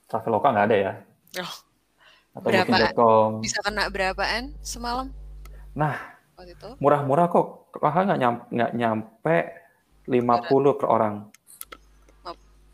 Traveloka 0.04 0.48
nggak 0.50 0.66
ada 0.66 0.76
ya. 0.76 0.92
Oh, 1.38 1.54
Atau 2.34 2.48
Berapa? 2.50 2.66
Booking.com. 2.66 3.28
bisa 3.38 3.58
kena 3.62 3.86
berapaan 3.86 4.54
semalam? 4.60 5.06
Nah, 5.70 5.94
Waktu 6.34 6.58
itu? 6.58 6.70
murah-murah 6.82 7.30
kok. 7.30 7.70
Kakak 7.70 8.02
nggak 8.10 8.18
nyampe, 8.18 8.42
nggak 8.50 8.72
nyampe 8.74 9.36
50 10.10 10.74
per 10.74 10.86
orang. 10.90 11.14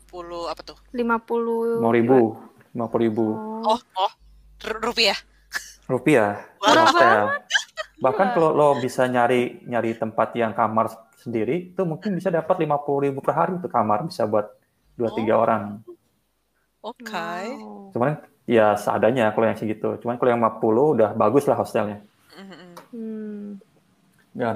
10 0.09 0.49
apa 0.49 0.61
tuh? 0.65 0.77
50 0.89 1.77
Mau 1.77 1.93
ribu, 1.93 2.33
50 2.73 2.97
ribu 2.97 3.25
Oh. 3.61 3.77
Oh. 3.93 4.11
Ru- 4.65 4.81
Rupiah. 4.81 5.13
Rupiah. 5.87 6.43
Wah. 6.59 6.67
per 6.67 6.77
hostel. 6.83 7.25
Bahkan 7.97 8.27
kalau 8.37 8.53
lo 8.53 8.69
bisa 8.77 9.07
nyari 9.09 9.65
nyari 9.65 9.97
tempat 9.97 10.35
yang 10.37 10.53
kamar 10.53 10.93
sendiri, 11.17 11.73
itu 11.73 11.81
mungkin 11.81 12.13
bisa 12.13 12.29
dapat 12.29 12.61
50 12.61 13.09
ribu 13.09 13.19
per 13.25 13.33
hari 13.33 13.57
itu 13.57 13.65
kamar 13.65 14.05
bisa 14.05 14.29
buat 14.29 14.53
dua 14.93 15.09
tiga 15.17 15.33
Oh. 15.39 15.43
orang. 15.47 15.63
Oke. 16.85 17.09
Wow. 17.09 17.89
Cuman 17.95 18.21
ya 18.45 18.77
seadanya 18.77 19.33
kalau 19.33 19.49
yang 19.49 19.57
segitu. 19.57 19.97
Cuman 19.97 20.21
kalau 20.21 20.29
yang 20.29 20.41
50 20.43 20.93
udah 20.93 21.09
bagus 21.17 21.49
lah 21.49 21.57
hostelnya. 21.57 22.05
Hmm. 22.37 22.77
Hmm. 22.93 23.45
Nggak, 24.37 24.51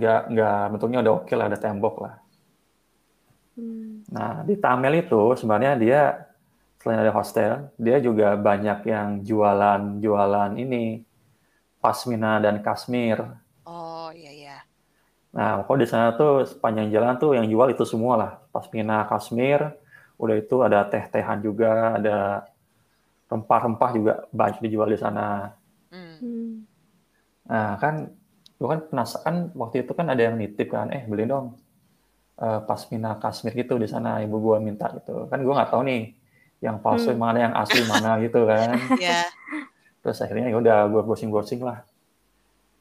nggak, 0.00 0.20
nggak 0.32 0.60
bentuknya 0.72 0.98
udah 1.04 1.12
oke 1.20 1.34
lah, 1.36 1.46
ada 1.52 1.58
tembok 1.60 1.96
lah. 2.00 2.14
Hmm. 3.58 4.00
Nah, 4.08 4.40
di 4.48 4.56
Tamel 4.56 5.04
itu 5.04 5.36
sebenarnya 5.36 5.72
dia 5.76 6.00
selain 6.78 7.02
ada 7.02 7.12
hostel, 7.14 7.70
dia 7.76 7.98
juga 7.98 8.38
banyak 8.38 8.78
yang 8.86 9.08
jualan-jualan 9.26 10.50
ini 10.58 11.02
pasmina 11.82 12.38
dan 12.42 12.62
kasmir. 12.62 13.18
Oh, 13.66 14.10
iya 14.14 14.32
iya. 14.32 14.56
Nah, 15.34 15.62
kalau 15.66 15.78
di 15.78 15.86
sana 15.86 16.16
tuh 16.16 16.46
sepanjang 16.48 16.88
jalan 16.94 17.14
tuh 17.20 17.36
yang 17.36 17.46
jual 17.46 17.68
itu 17.70 17.84
semua 17.84 18.14
lah, 18.16 18.32
pasmina, 18.54 19.04
kasmir. 19.10 19.60
Udah 20.18 20.34
itu 20.34 20.56
ada 20.66 20.82
teh-tehan 20.88 21.38
juga, 21.44 22.00
ada 22.00 22.16
rempah-rempah 23.28 23.90
juga 23.92 24.12
banyak 24.32 24.58
dijual 24.64 24.88
di 24.88 24.98
sana. 24.98 25.52
Hmm. 25.92 26.16
Hmm. 26.18 26.52
Nah, 27.48 27.76
kan 27.78 27.94
gue 28.58 28.68
kan 28.68 28.80
penasaran 28.90 29.36
waktu 29.54 29.86
itu 29.86 29.92
kan 29.94 30.06
ada 30.10 30.22
yang 30.26 30.36
nitip 30.40 30.68
kan, 30.74 30.90
eh 30.90 31.06
beli 31.06 31.28
dong 31.30 31.54
eh, 32.42 32.60
pasmina 32.66 33.18
kasmir 33.22 33.52
gitu 33.54 33.78
di 33.78 33.88
sana 33.90 34.22
ibu 34.24 34.36
gua 34.42 34.58
minta 34.62 34.90
gitu. 34.96 35.26
Kan 35.30 35.38
gua 35.46 35.54
nggak 35.62 35.70
tahu 35.74 35.82
nih 35.86 36.00
yang 36.58 36.78
palsu 36.78 37.10
Hmm. 37.10 37.20
mana 37.20 37.38
yang 37.48 37.54
asli 37.54 37.82
mana 37.84 38.18
gitu 38.24 38.42
kan. 38.44 38.74
Ya. 38.98 39.26
Terus 40.02 40.18
akhirnya 40.18 40.50
ya 40.50 40.56
udah 40.58 40.78
gua 40.88 41.02
browsing-browsing 41.04 41.62
lah 41.62 41.82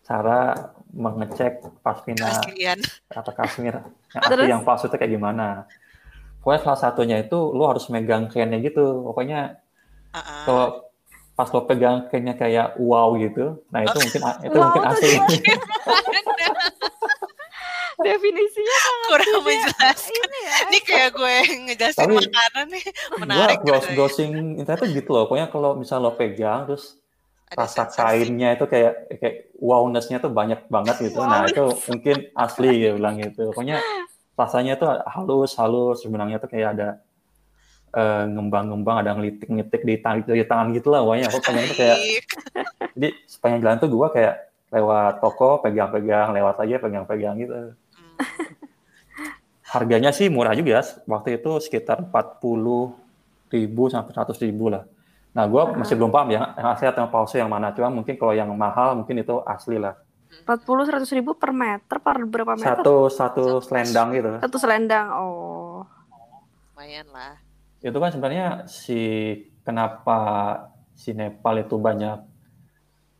cara 0.01 0.71
mengecek 0.95 1.59
pasmina 1.83 2.39
atau 3.11 3.31
kasmir 3.35 3.75
yang 3.75 4.21
asli 4.23 4.31
Terus? 4.31 4.47
yang 4.47 4.61
palsu 4.63 4.87
itu 4.87 4.95
kayak 4.95 5.11
gimana. 5.11 5.67
Pokoknya 6.39 6.61
salah 6.63 6.79
satunya 6.79 7.17
itu 7.19 7.35
lo 7.35 7.67
harus 7.67 7.91
megang 7.91 8.31
kainnya 8.31 8.55
gitu. 8.59 9.03
Pokoknya 9.03 9.59
Ah, 10.07 10.17
ah. 10.17 10.43
kalau 10.47 10.65
pas 11.35 11.51
lo 11.51 11.67
pegang 11.67 12.07
kainnya 12.07 12.33
kayak 12.33 12.79
wow 12.79 13.13
gitu, 13.13 13.61
nah 13.67 13.83
itu 13.83 13.93
mungkin 13.93 14.21
itu 14.41 14.55
Wow 14.55 14.63
mungkin 14.71 14.83
asli. 14.87 15.11
Definisinya 18.07 18.77
kurang 19.05 19.31
menjelaskan. 19.43 20.15
ini 20.15 20.39
ya. 20.39 20.55
Ini 20.63 20.79
kayak 20.81 21.09
gue 21.11 21.35
ngejelasin 21.67 21.99
Tapi- 21.99 22.15
makanan 22.23 22.65
nih. 22.71 22.83
Menarik. 23.21 23.57
gitu 23.59 23.71
ya. 23.73 23.93
browsing 23.93 24.31
internet 24.55 24.79
tuh 24.79 24.89
gitu 24.89 25.09
loh. 25.11 25.23
Pokoknya 25.25 25.47
kalau 25.47 25.75
misal 25.75 25.99
lo 25.99 26.13
pegang 26.13 26.65
terus 26.65 26.95
Ada 27.47 27.63
rasa 27.63 27.87
sensasi. 27.87 27.99
kainnya 28.27 28.49
itu 28.55 28.65
kayak 28.65 28.93
kayak 29.17 29.35
wowness-nya 29.55 30.17
tuh 30.19 30.31
banyak 30.31 30.67
banget 30.67 30.95
gitu. 30.99 31.19
Nah, 31.21 31.47
itu 31.47 31.63
mungkin 31.87 32.15
asli 32.33 32.69
ya 32.83 32.91
bilang 32.91 33.15
gitu. 33.17 33.51
Pokoknya 33.51 33.79
rasanya 34.35 34.75
tuh 34.75 34.99
halus 35.03 35.55
halus 35.55 36.03
sebenarnya 36.03 36.37
tuh 36.37 36.47
kayak 36.47 36.69
ada 36.75 36.89
eh, 37.89 38.23
ngembang-ngembang, 38.27 38.99
ada 38.99 39.15
ngelitik-ngelitik 39.15 39.81
di 39.81 39.95
tangan 39.97 40.27
di 40.27 40.43
tangan 40.43 40.67
gitu 40.75 40.91
lah 40.91 41.01
pokoknya. 41.01 41.27
Pokoknya 41.31 41.61
itu 41.63 41.75
kayak 41.75 41.97
Baik. 41.97 42.23
jadi 42.93 43.07
sepanjang 43.25 43.61
jalan 43.63 43.77
tuh 43.79 43.89
gua 43.89 44.07
kayak 44.11 44.35
lewat 44.67 45.13
toko 45.23 45.63
pegang-pegang, 45.63 46.35
lewat 46.35 46.55
aja 46.59 46.75
pegang-pegang 46.77 47.35
gitu. 47.39 47.55
Harganya 49.67 50.15
sih 50.15 50.31
murah 50.31 50.55
juga, 50.55 50.79
waktu 51.03 51.43
itu 51.43 51.59
sekitar 51.59 51.99
40 52.07 52.95
ribu 53.51 53.83
sampai 53.91 54.11
100 54.15 54.45
ribu 54.47 54.71
lah. 54.71 54.87
Nah, 55.35 55.43
gue 55.45 55.61
masih 55.77 55.99
belum 55.99 56.09
paham 56.09 56.33
ya, 56.33 56.55
yang 56.55 56.67
asli 56.71 56.87
atau 56.87 57.03
yang 57.03 57.11
palsu 57.11 57.35
yang 57.37 57.51
mana. 57.51 57.75
Cuma 57.75 57.91
mungkin 57.91 58.15
kalau 58.15 58.33
yang 58.33 58.49
mahal 58.55 58.97
mungkin 58.97 59.21
itu 59.21 59.43
asli 59.43 59.77
lah. 59.77 59.93
40 60.47 60.87
100 60.87 61.17
ribu 61.19 61.35
per 61.35 61.51
meter 61.51 61.97
per 61.99 62.17
berapa 62.25 62.55
meter? 62.55 62.83
Satu 62.83 63.07
satu 63.11 63.43
selendang 63.63 64.15
gitu. 64.15 64.29
Satu 64.43 64.57
selendang. 64.59 65.07
Oh. 65.19 65.83
Lumayan 66.75 67.07
lah. 67.11 67.39
Itu 67.79 67.97
kan 67.99 68.11
sebenarnya 68.11 68.67
si 68.67 68.99
kenapa 69.61 70.19
si 70.97 71.13
Nepal 71.13 71.61
itu 71.61 71.75
banyak 71.77 72.17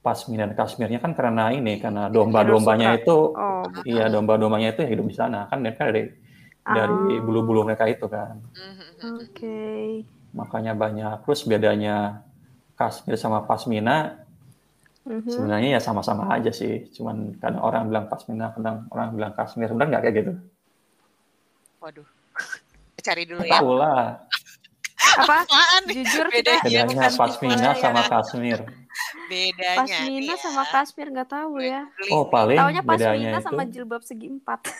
pasmina 0.07 0.47
dan 0.47 0.55
kasmirnya 0.55 1.03
kan 1.03 1.11
karena 1.11 1.51
ini 1.51 1.75
karena 1.77 2.07
domba-dombanya 2.07 2.95
itu 2.95 3.35
Oh. 3.35 3.67
iya 3.83 4.07
domba-dombanya 4.07 4.71
itu 4.71 4.87
yang 4.87 4.91
hidup 4.95 5.05
di 5.05 5.15
sana 5.15 5.39
kan 5.45 5.59
mereka 5.59 5.91
dari 5.91 6.07
dari 6.63 6.95
Ah. 7.11 7.19
bulu-bulu 7.19 7.63
mereka 7.63 7.83
itu 7.85 8.07
kan. 8.07 8.39
Oke. 9.19 10.03
Makanya 10.31 10.71
banyak. 10.73 11.23
Terus 11.23 11.43
bedanya 11.43 12.23
kasmir 12.73 13.15
sama 13.15 13.43
pasmina 13.43 14.15
Mhm. 15.03 15.27
sebenarnya 15.27 15.69
ya 15.75 15.81
sama-sama 15.81 16.27
aja 16.29 16.51
sih. 16.51 16.87
Cuman 16.91 17.35
kadang 17.37 17.63
orang 17.63 17.87
bilang 17.87 18.05
pasmina, 18.07 18.51
kadang 18.51 18.87
orang 18.91 19.09
bilang 19.11 19.31
kasmir. 19.31 19.67
Sebenarnya 19.67 19.91
nggak 19.91 20.03
kayak 20.03 20.15
gitu. 20.17 20.33
Waduh. 21.79 22.07
Cari 23.07 23.23
dulu 23.23 23.43
ya. 23.43 23.53
Tahu 23.55 23.71
lah. 23.73 24.03
Apa? 25.17 25.35
Apaan? 25.47 25.81
Jujur 25.87 26.27
kita 26.27 26.67
Iya, 26.67 26.83
Bedanya 26.83 27.09
pasmina 27.09 27.71
sama 27.79 28.03
ya. 28.03 28.09
kasmir. 28.11 28.59
Bedanya. 29.27 29.83
Pasmina 29.83 30.33
nih 30.33 30.39
sama 30.39 30.63
ya. 30.63 30.71
kasmir 30.71 31.07
nggak 31.11 31.29
tahu 31.29 31.53
ya. 31.59 31.81
Oh 32.15 32.23
paling 32.31 32.57
Taunya 32.57 32.81
bedanya 32.81 33.11
pasmina 33.11 33.39
itu. 33.39 33.45
sama 33.45 33.63
jilbab 33.67 34.01
segi 34.03 34.27
empat. 34.31 34.59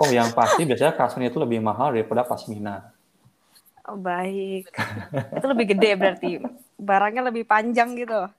Oh 0.00 0.08
yang 0.08 0.32
pasti 0.32 0.64
biasanya 0.64 0.96
kasmir 0.96 1.28
itu 1.28 1.36
lebih 1.36 1.60
mahal 1.60 1.92
daripada 1.92 2.24
pasmina. 2.24 2.90
Oh 3.84 3.98
baik. 3.98 4.72
Itu 5.36 5.46
lebih 5.50 5.74
gede 5.74 5.90
berarti. 5.98 6.30
Barangnya 6.80 7.28
lebih 7.28 7.44
panjang 7.44 7.98
gitu. 7.98 8.30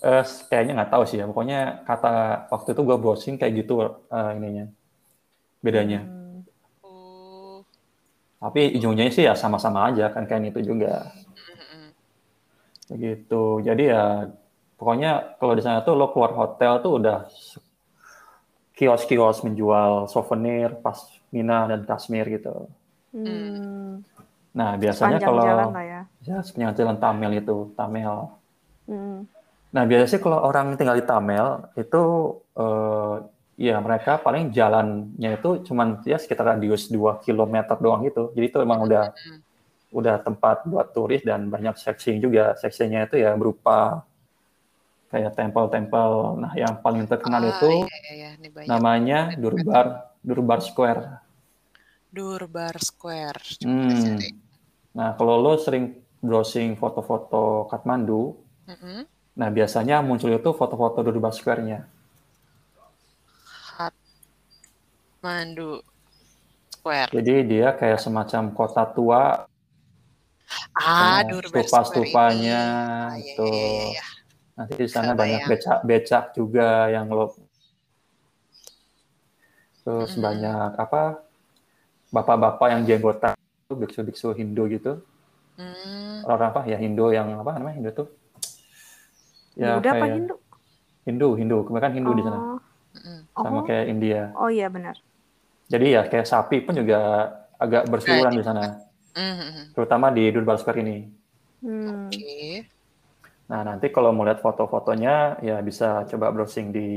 Eh, 0.00 0.24
kayaknya 0.48 0.72
nggak 0.80 0.92
tahu 0.94 1.04
sih 1.04 1.20
ya. 1.20 1.28
Pokoknya 1.28 1.84
kata 1.84 2.46
waktu 2.48 2.72
itu 2.72 2.80
gue 2.80 2.96
browsing 2.96 3.36
kayak 3.36 3.52
gitu 3.60 3.82
eh, 4.08 4.30
ininya 4.38 4.66
bedanya. 5.60 6.00
Hmm. 6.06 6.38
Oh. 6.80 7.60
Tapi 8.40 8.78
ujungnya 8.78 9.10
sih 9.10 9.26
ya 9.26 9.36
sama-sama 9.36 9.90
aja 9.92 10.08
kan 10.14 10.24
kayak 10.24 10.54
itu 10.54 10.72
juga. 10.72 11.12
Begitu. 12.90 13.42
Jadi 13.64 13.84
ya 13.88 14.28
pokoknya 14.76 15.40
kalau 15.40 15.54
di 15.56 15.62
sana 15.64 15.80
tuh 15.80 15.94
lo 15.96 16.12
keluar 16.12 16.32
hotel 16.36 16.82
tuh 16.84 16.92
udah 17.00 17.28
kios-kios 18.74 19.46
menjual 19.46 20.10
souvenir 20.10 20.74
pasmina 20.82 21.70
dan 21.70 21.86
kasmir 21.86 22.26
gitu. 22.26 22.66
Hmm. 23.14 24.02
Nah 24.54 24.74
biasanya 24.74 25.22
Sepanjang 25.22 25.28
kalau 25.30 25.42
jalan 25.46 25.68
lah 25.70 25.84
ya. 25.86 26.00
ya 26.26 26.36
sepanjang 26.42 26.72
jalan 26.74 26.96
Tamel 26.98 27.32
itu 27.38 27.56
Tamel. 27.78 28.16
Hmm. 28.90 29.18
Nah 29.70 29.82
biasanya 29.86 30.10
sih 30.10 30.20
kalau 30.22 30.42
orang 30.42 30.74
tinggal 30.74 30.98
di 30.98 31.06
Tamel 31.06 31.70
itu 31.78 32.02
eh, 32.58 33.14
ya 33.54 33.78
mereka 33.78 34.18
paling 34.18 34.50
jalannya 34.50 35.38
itu 35.38 35.62
cuman 35.70 36.02
ya 36.02 36.18
sekitar 36.18 36.58
radius 36.58 36.90
2 36.90 37.22
km 37.22 37.78
doang 37.78 38.02
gitu. 38.02 38.34
Jadi 38.34 38.46
itu 38.50 38.58
emang 38.58 38.82
udah 38.82 39.14
Mhm. 39.14 39.38
Udah 39.94 40.18
tempat 40.18 40.66
buat 40.66 40.90
turis 40.90 41.22
dan 41.22 41.46
banyak 41.46 41.78
seksi 41.78 42.18
juga. 42.18 42.58
Seksinya 42.58 43.06
itu 43.06 43.22
ya 43.22 43.30
berupa 43.38 44.02
kayak 45.08 45.38
tempel-tempel. 45.38 46.42
Nah 46.42 46.52
yang 46.58 46.82
paling 46.82 47.06
terkenal 47.06 47.38
Ah, 47.38 47.50
itu 47.54 47.70
iya, 47.70 47.86
iya, 47.86 48.12
iya. 48.12 48.30
Ini 48.42 48.48
banyak. 48.50 48.68
namanya 48.68 49.18
Durbar 49.38 49.86
Durbar 50.18 50.58
Square. 50.58 51.22
Durbar 52.10 52.74
Square. 52.82 53.38
Coba 53.62 53.70
Hmm. 53.70 54.18
Nah 54.94 55.08
kalau 55.14 55.38
lo 55.38 55.54
sering 55.58 55.94
browsing 56.18 56.74
foto-foto 56.74 57.70
Kathmandu, 57.70 58.34
Mhm. 58.66 59.06
nah 59.36 59.48
biasanya 59.50 60.02
muncul 60.02 60.30
itu 60.30 60.50
foto-foto 60.50 61.02
Durbar 61.02 61.30
Square-nya. 61.30 61.86
Mandu 65.24 65.80
Square. 66.68 67.08
Jadi 67.16 67.34
dia 67.48 67.72
kayak 67.72 67.96
semacam 67.96 68.52
kota 68.52 68.84
tua, 68.84 69.48
Ah, 70.74 71.22
Nah, 71.22 71.30
Durbar 71.30 71.62
stupa-stupanya. 71.64 72.62
Ah, 73.10 73.16
iya, 73.16 73.32
itu. 73.34 73.46
iya, 73.48 73.66
iya, 73.66 73.84
iya. 73.90 74.04
Nanti 74.54 74.72
di 74.76 74.86
sana 74.86 75.12
Kebayang. 75.12 75.18
banyak 75.18 75.40
becak-becak 75.50 76.24
juga 76.32 76.68
yang 76.88 77.06
lo 77.08 77.34
terus 79.84 80.16
Mhm. 80.16 80.22
banyak 80.22 80.70
apa 80.80 81.02
bapak-bapak 82.08 82.68
yang 82.72 82.82
jenggotan 82.84 83.36
itu 83.36 83.74
biksu-biksu 83.76 84.32
Hindu 84.32 84.64
gitu. 84.70 85.02
Hmm. 85.60 86.24
Orang 86.24 86.50
apa 86.50 86.64
ya 86.64 86.80
Hindu 86.80 87.12
yang 87.12 87.36
apa 87.36 87.60
namanya 87.60 87.76
Hindu 87.76 87.90
tuh? 87.92 88.08
Ya 89.54 89.76
Buddha 89.76 89.92
apa 89.92 90.00
kayak 90.00 90.14
Hindu? 90.16 90.34
Hindu, 91.04 91.28
Hindu. 91.36 91.58
Kebanyakan 91.62 91.92
Hindu 91.92 92.12
di 92.16 92.22
sana. 92.24 92.38
Oh. 92.40 92.58
Sama 93.36 93.60
Oh. 93.60 93.64
kayak 93.66 93.84
India. 93.86 94.32
Oh 94.34 94.48
iya 94.48 94.72
benar. 94.72 94.96
Jadi 95.68 95.86
ya 95.92 96.08
kayak 96.08 96.24
sapi 96.24 96.64
pun 96.64 96.72
juga 96.72 97.28
agak 97.56 97.84
berseliweran 97.86 98.34
di 98.34 98.44
sana, 98.44 98.80
Mhm. 99.14 99.78
terutama 99.78 100.10
di 100.10 100.26
Durbar 100.34 100.58
Square 100.58 100.82
ini. 100.82 101.06
Hmm. 101.62 102.10
Oke. 102.10 102.66
Nah, 103.44 103.60
nanti 103.62 103.86
kalau 103.94 104.10
mau 104.10 104.26
lihat 104.26 104.40
foto-fotonya, 104.42 105.38
ya 105.44 105.60
bisa 105.60 106.02
coba 106.08 106.32
browsing 106.32 106.72
di 106.72 106.88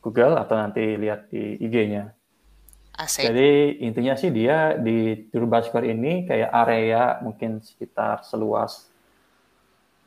Google 0.00 0.40
atau 0.40 0.56
nanti 0.56 0.96
lihat 0.96 1.28
di 1.28 1.60
IG-nya. 1.60 2.10
Asik. 2.96 3.32
Jadi 3.32 3.80
intinya 3.80 4.12
sih 4.16 4.28
dia 4.28 4.76
di 4.76 5.28
Durbar 5.32 5.64
Square 5.64 5.88
ini 5.88 6.28
kayak 6.28 6.50
area 6.52 7.16
mungkin 7.24 7.64
sekitar 7.64 8.26
seluas 8.26 8.88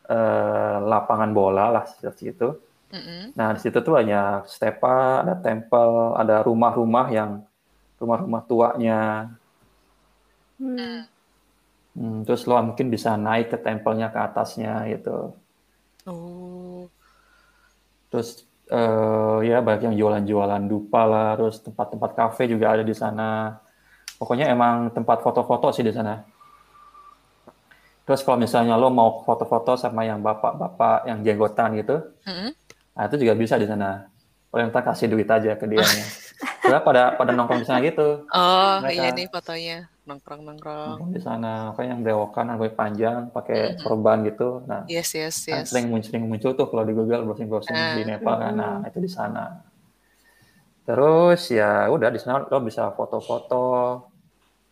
eh, 0.10 0.78
lapangan 0.84 1.32
bola 1.32 1.74
lah 1.74 1.86
seperti 1.88 2.34
itu. 2.36 2.54
Mhm. 2.94 3.34
Nah, 3.34 3.58
di 3.58 3.60
situ 3.64 3.82
tuh 3.82 3.98
banyak 3.98 4.46
stepa, 4.46 5.26
ada 5.26 5.34
tempel, 5.42 6.14
ada 6.14 6.46
rumah-rumah 6.46 7.08
yang 7.10 7.42
rumah-rumah 7.98 8.42
tuanya. 8.46 9.34
Hmm. 10.62 11.10
Hmm, 11.94 12.26
terus 12.26 12.50
lo 12.50 12.58
mungkin 12.58 12.90
bisa 12.90 13.14
naik 13.14 13.54
ke 13.54 13.58
tempelnya 13.62 14.10
ke 14.10 14.18
atasnya 14.18 14.82
gitu. 14.90 15.38
Oh. 16.10 16.90
Terus 18.10 18.44
eh, 18.68 19.38
ya 19.46 19.62
banyak 19.62 19.94
yang 19.94 19.96
jualan-jualan 20.02 20.64
dupa 20.66 21.02
lah, 21.06 21.30
terus 21.38 21.62
tempat-tempat 21.62 22.12
kafe 22.18 22.50
juga 22.50 22.74
ada 22.74 22.82
di 22.82 22.96
sana. 22.98 23.62
Pokoknya 24.18 24.50
emang 24.50 24.90
tempat 24.90 25.22
foto-foto 25.22 25.70
sih 25.70 25.86
di 25.86 25.94
sana. 25.94 26.22
Terus 28.04 28.20
kalau 28.26 28.42
misalnya 28.42 28.76
lo 28.76 28.92
mau 28.92 29.24
foto-foto 29.24 29.80
sama 29.80 30.04
yang 30.04 30.20
bapak-bapak 30.20 31.08
yang 31.08 31.24
jenggotan 31.24 31.72
gitu, 31.80 32.04
Mhm. 32.28 32.50
nah 32.98 33.04
itu 33.08 33.16
juga 33.22 33.34
bisa 33.38 33.56
di 33.56 33.64
sana. 33.64 34.10
Ntar 34.52 34.84
kasih 34.84 35.08
duit 35.10 35.26
aja 35.26 35.56
ke 35.56 35.66
dia. 35.66 35.82
Soalnya 36.62 36.84
pada 36.84 37.04
pada 37.16 37.32
nongkrong 37.32 37.64
di 37.64 37.68
sana 37.68 37.80
gitu, 37.80 38.28
Oh, 38.28 38.74
Mereka. 38.84 38.92
iya 38.92 39.10
nih 39.16 39.28
fotonya. 39.32 39.78
Nongkrong-nongkrong. 40.04 41.00
nongkrong 41.00 41.12
di 41.12 41.22
sana. 41.22 41.72
Pokoknya 41.72 41.90
yang 41.90 42.02
berewokan, 42.02 42.46
rambut 42.46 42.74
panjang, 42.74 43.32
pakai 43.32 43.80
sorban 43.80 44.20
gitu. 44.24 44.60
Nah, 44.64 44.84
Yes, 44.86 45.16
yes, 45.16 45.48
kan 45.48 45.64
yes. 45.64 45.72
sering 45.72 45.88
muncul, 45.88 46.08
sering 46.10 46.28
muncul 46.28 46.52
tuh 46.54 46.68
kalau 46.68 46.84
di 46.84 46.92
Google 46.92 47.24
browsing-browsing 47.24 47.72
di 47.72 48.04
Ah. 48.04 48.08
Nepal 48.10 48.36
kan. 48.38 48.54
Nah, 48.54 48.74
Hmm. 48.78 48.88
itu 48.88 49.00
di 49.00 49.08
sana. 49.08 49.64
Terus 50.84 51.42
ya 51.48 51.88
udah 51.88 52.12
di 52.12 52.20
sana 52.20 52.44
lo 52.44 52.60
bisa 52.60 52.92
foto-foto, 52.92 53.64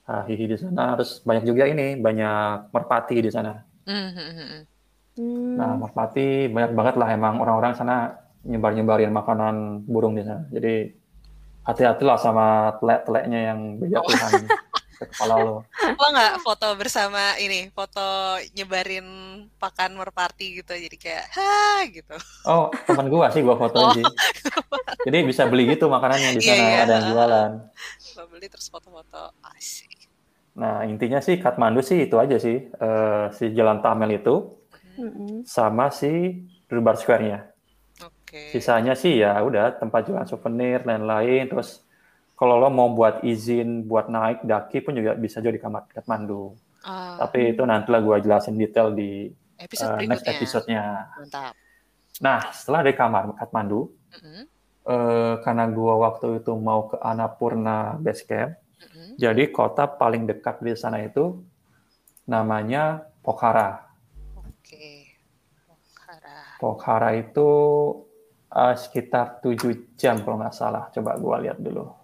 hihi 0.04 0.46
di 0.46 0.58
sana. 0.60 1.00
Terus 1.00 1.24
banyak 1.24 1.44
juga 1.46 1.64
ini, 1.66 1.96
banyak 1.96 2.68
merpati 2.70 3.18
di 3.18 3.32
sana. 3.32 3.56
Mhm. 3.88 4.68
Hmm. 5.14 5.56
Nah, 5.56 5.72
merpati 5.78 6.48
banyak 6.48 6.72
banget 6.72 6.96
lah 6.96 7.08
emang 7.10 7.40
orang-orang 7.40 7.72
sana 7.72 7.96
nyebar-nyebarin 8.44 9.08
makanan 9.10 9.56
burung 9.86 10.12
di 10.12 10.28
sana. 10.28 10.44
Jadi 10.52 10.92
hati-hatilah 11.64 12.18
sama 12.18 12.48
telek-teleknya 12.76 13.40
yang 13.46 13.60
berjatuhan 13.78 14.32
ke 15.02 15.10
kepala 15.10 15.34
lo. 15.42 15.66
Lo 15.98 16.06
nggak 16.14 16.46
foto 16.46 16.68
bersama 16.78 17.34
ini, 17.42 17.74
foto 17.74 18.38
nyebarin 18.54 19.08
pakan 19.58 19.98
merpati 19.98 20.62
gitu, 20.62 20.78
jadi 20.78 20.98
kayak 21.02 21.26
ha 21.34 21.82
gitu. 21.90 22.16
Oh, 22.46 22.70
teman 22.86 23.10
gua 23.10 23.34
sih 23.34 23.42
gua 23.42 23.58
fotoin 23.58 23.90
Oh. 23.90 23.94
sih. 23.98 24.06
Jadi 25.10 25.18
bisa 25.26 25.50
beli 25.50 25.66
gitu 25.74 25.90
makanannya 25.90 26.38
di 26.38 26.42
sana 26.46 26.62
iya. 26.62 26.86
ada 26.86 26.94
yang 27.02 27.06
jualan. 27.10 27.52
Lo 28.22 28.24
beli 28.30 28.46
terus 28.46 28.70
foto-foto, 28.70 29.34
asik. 29.58 29.90
Nah, 30.52 30.86
intinya 30.86 31.18
sih 31.24 31.42
Kathmandu 31.42 31.82
sih 31.82 32.06
itu 32.06 32.22
aja 32.22 32.38
sih. 32.38 32.70
Eh, 32.70 33.26
si 33.34 33.56
Jalan 33.58 33.82
Tamel 33.82 34.22
itu 34.22 34.62
Mm-mm. 35.00 35.48
sama 35.48 35.90
si 35.90 36.44
Durbar 36.70 37.00
Square-nya. 37.00 37.50
Oke. 38.04 38.52
Sisanya 38.54 38.94
sih 38.94 39.24
ya 39.24 39.40
udah 39.42 39.80
tempat 39.80 40.06
jualan 40.06 40.28
souvenir 40.28 40.84
lain-lain. 40.86 41.48
Terus 41.50 41.82
kalau 42.42 42.58
lo 42.58 42.74
mau 42.74 42.90
buat 42.90 43.22
izin 43.22 43.86
buat 43.86 44.10
naik 44.10 44.42
daki 44.42 44.82
pun 44.82 44.98
juga 44.98 45.14
bisa 45.14 45.38
juga 45.38 45.54
di 45.54 45.62
Kamat- 45.62 45.94
Kathmandu. 45.94 46.58
Ah, 46.82 47.22
Tapi 47.22 47.54
itu 47.54 47.62
nantilah 47.62 48.02
gua 48.02 48.18
jelasin 48.18 48.58
detail 48.58 48.90
di 48.90 49.30
episode 49.62 50.02
eh, 50.02 50.10
next 50.10 50.26
episode-nya. 50.26 51.14
Mantap. 51.14 51.54
Nah, 52.18 52.50
setelah 52.50 52.82
dari 52.82 52.98
kamar 52.98 53.38
Kathmandu, 53.38 53.94
Mm-mm. 54.18 54.44
eh, 54.90 55.34
karena 55.46 55.70
gua 55.70 56.02
waktu 56.02 56.42
itu 56.42 56.58
mau 56.58 56.90
ke 56.90 56.98
Annapurna 56.98 58.02
Base 58.02 58.26
Camp, 58.26 58.58
Mm-mm. 58.58 59.22
jadi 59.22 59.54
kota 59.54 59.86
paling 59.86 60.26
dekat 60.26 60.66
di 60.66 60.74
sana 60.74 60.98
itu 61.06 61.46
namanya 62.26 63.06
Pokhara. 63.22 63.86
Oke. 64.42 65.14
Pokhara. 65.70 66.38
Pokhara 66.58 67.10
itu 67.14 67.50
eh, 68.50 68.74
sekitar 68.74 69.38
7 69.46 69.94
jam 69.94 70.18
kalau 70.26 70.42
nggak 70.42 70.58
salah. 70.58 70.90
Coba 70.90 71.14
gua 71.22 71.38
lihat 71.38 71.62
dulu. 71.62 72.01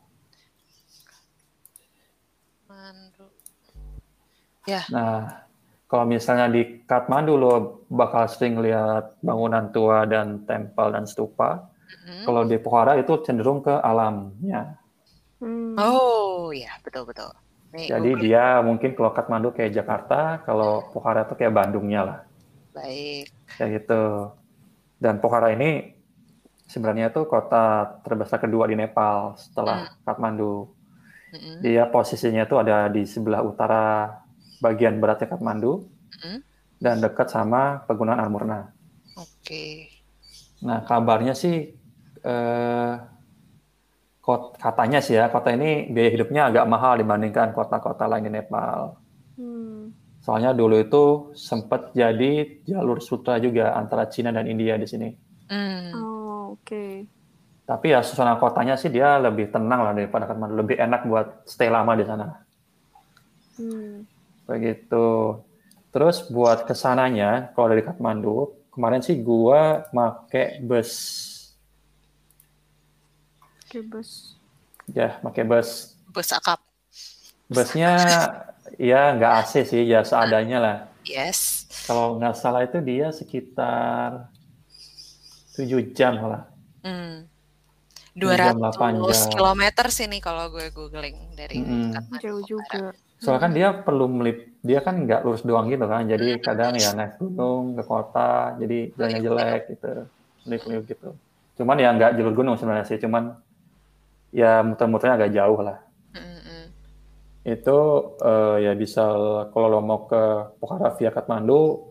Nah, 4.92 5.48
kalau 5.88 6.04
misalnya 6.04 6.52
di 6.52 6.84
Kathmandu 6.84 7.40
lo 7.40 7.54
bakal 7.88 8.28
sering 8.28 8.60
lihat 8.60 9.16
bangunan 9.24 9.72
tua 9.72 10.04
dan 10.04 10.44
tempel 10.44 10.92
dan 10.92 11.08
stupa. 11.08 11.72
Mm-mm. 11.88 12.28
Kalau 12.28 12.44
di 12.44 12.60
Pokhara 12.60 13.00
itu 13.00 13.16
cenderung 13.24 13.64
ke 13.64 13.72
alamnya. 13.72 14.76
Hmm. 15.40 15.80
Oh, 15.80 16.52
ya 16.52 16.76
betul 16.84 17.08
betul. 17.08 17.32
Nih, 17.72 17.88
Jadi 17.88 18.10
Google. 18.12 18.24
dia 18.28 18.60
mungkin 18.60 18.92
kalau 18.92 19.12
Kathmandu 19.16 19.56
kayak 19.56 19.72
Jakarta, 19.72 20.44
kalau 20.44 20.84
Pokhara 20.92 21.24
itu 21.24 21.36
kayak 21.40 21.56
Bandungnya 21.56 22.02
lah. 22.04 22.20
baik. 22.76 23.32
Kayak 23.56 23.70
gitu. 23.82 24.04
Dan 25.00 25.24
Pokhara 25.24 25.56
ini 25.56 25.96
sebenarnya 26.68 27.08
itu 27.10 27.24
kota 27.24 27.96
terbesar 28.04 28.44
kedua 28.44 28.68
di 28.68 28.76
Nepal 28.76 29.40
setelah 29.40 29.96
Kathmandu. 30.04 30.68
Mm-mm. 31.32 31.64
Dia 31.64 31.88
posisinya 31.88 32.44
itu 32.44 32.56
ada 32.60 32.92
di 32.92 33.08
sebelah 33.08 33.40
utara 33.44 34.12
bagian 34.62 34.98
baratnya 34.98 35.30
Kathmandu 35.30 35.86
Mm-mm. 36.18 36.38
dan 36.82 37.02
dekat 37.02 37.30
sama 37.30 37.86
pegunungan 37.86 38.22
Armurna. 38.22 38.74
Oke. 39.18 39.90
Nah, 40.66 40.82
kabarnya 40.86 41.38
sih 41.38 41.74
eh, 42.22 42.94
kot- 44.22 44.58
katanya 44.58 45.00
sih 45.00 45.16
ya, 45.16 45.30
kota 45.30 45.54
ini 45.54 45.88
biaya 45.94 46.10
hidupnya 46.12 46.42
agak 46.50 46.66
mahal 46.66 47.00
dibandingkan 47.00 47.54
kota-kota 47.54 48.10
lain 48.10 48.28
di 48.28 48.32
Nepal. 48.34 48.98
Hmm. 49.38 49.94
Soalnya 50.26 50.52
dulu 50.52 50.76
itu 50.82 51.04
sempat 51.40 51.96
jadi 51.96 52.60
jalur 52.68 53.00
sutra 53.00 53.40
juga 53.40 53.78
antara 53.80 54.12
Cina 54.12 54.34
dan 54.36 54.44
India 54.50 54.76
di 54.76 54.84
sini. 54.84 55.10
Mm. 55.48 55.96
Oh, 55.96 56.60
oke. 56.60 57.08
Tapi 57.64 57.86
ya 57.96 58.04
suasana 58.04 58.36
kotanya 58.36 58.76
sih 58.76 58.92
dia 58.92 59.16
lebih 59.24 59.52
tenang 59.56 59.88
lah 59.88 59.96
daripada 59.96 60.28
Kathmandu, 60.28 60.60
lebih 60.60 60.76
enak 60.76 61.08
buat 61.08 61.48
stay 61.48 61.72
lama 61.72 61.96
di 61.96 62.04
sana. 62.04 62.28
Hmm. 63.56 64.04
Begitu. 64.48 65.38
Terus 65.92 66.24
buat 66.32 66.64
ke 66.64 66.74
sananya, 66.74 67.52
kalau 67.52 67.68
dari 67.72 67.84
Kathmandu, 67.84 68.56
kemarin 68.72 69.04
sih 69.04 69.20
gua 69.20 69.86
make 69.92 70.64
bus. 70.64 70.92
Oke, 73.68 73.84
bus. 73.84 74.40
Ya, 74.88 75.20
make 75.20 75.44
bus. 75.44 76.00
Bus 76.10 76.32
akap. 76.32 76.64
Busnya 77.52 78.00
ya 78.80 79.16
nggak 79.16 79.34
AC 79.44 79.68
sih, 79.68 79.84
ya 79.84 80.04
seadanya 80.08 80.58
lah. 80.60 80.78
Yes. 81.04 81.68
Kalau 81.88 82.20
nggak 82.20 82.36
salah 82.36 82.68
itu 82.68 82.80
dia 82.84 83.12
sekitar 83.12 84.32
7 85.56 85.96
jam 85.96 86.20
lah. 86.20 86.44
Hmm. 86.84 87.28
Tujuh 88.18 88.34
jam, 88.34 88.58
200 88.58 88.60
delapan 88.60 88.92
jam. 88.98 89.30
kilometer 89.30 89.86
sini 89.94 90.18
kalau 90.18 90.50
gue 90.50 90.74
googling 90.74 91.38
dari 91.38 91.62
Mm-mm. 91.62 91.94
Kathmandu 91.94 92.22
Jauh 92.24 92.44
juga. 92.44 92.94
Soalnya 93.18 93.42
kan 93.42 93.52
dia 93.58 93.68
perlu 93.74 94.06
melip, 94.06 94.54
dia 94.62 94.80
kan 94.86 94.94
nggak 95.02 95.26
lurus 95.26 95.42
doang 95.42 95.68
gitu 95.74 95.90
kan, 95.90 96.06
jadi 96.06 96.38
kadang 96.38 96.78
ya 96.78 96.94
naik 96.94 97.18
gunung 97.18 97.74
ke 97.74 97.84
kota, 97.84 98.54
jadi 98.62 98.94
jalannya 98.94 99.22
jelek 99.26 99.62
gitu, 99.74 99.90
melip-melip 100.46 100.84
gitu. 100.86 101.10
Cuman 101.58 101.82
ya 101.82 101.90
nggak 101.98 102.14
jalur 102.14 102.34
gunung 102.38 102.56
sebenarnya 102.62 102.86
sih, 102.86 103.02
cuman 103.02 103.42
ya 104.30 104.62
muter-muternya 104.62 105.18
agak 105.18 105.34
jauh 105.34 105.60
lah. 105.66 105.82
Mm-mm. 106.14 106.64
Itu 107.42 107.78
eh, 108.22 108.70
ya 108.70 108.74
bisa 108.78 109.04
kalau 109.50 109.68
lo 109.68 109.80
mau 109.82 110.06
ke 110.06 110.54
Pokhara 110.62 110.94
via 110.94 111.10
Kathmandu, 111.10 111.90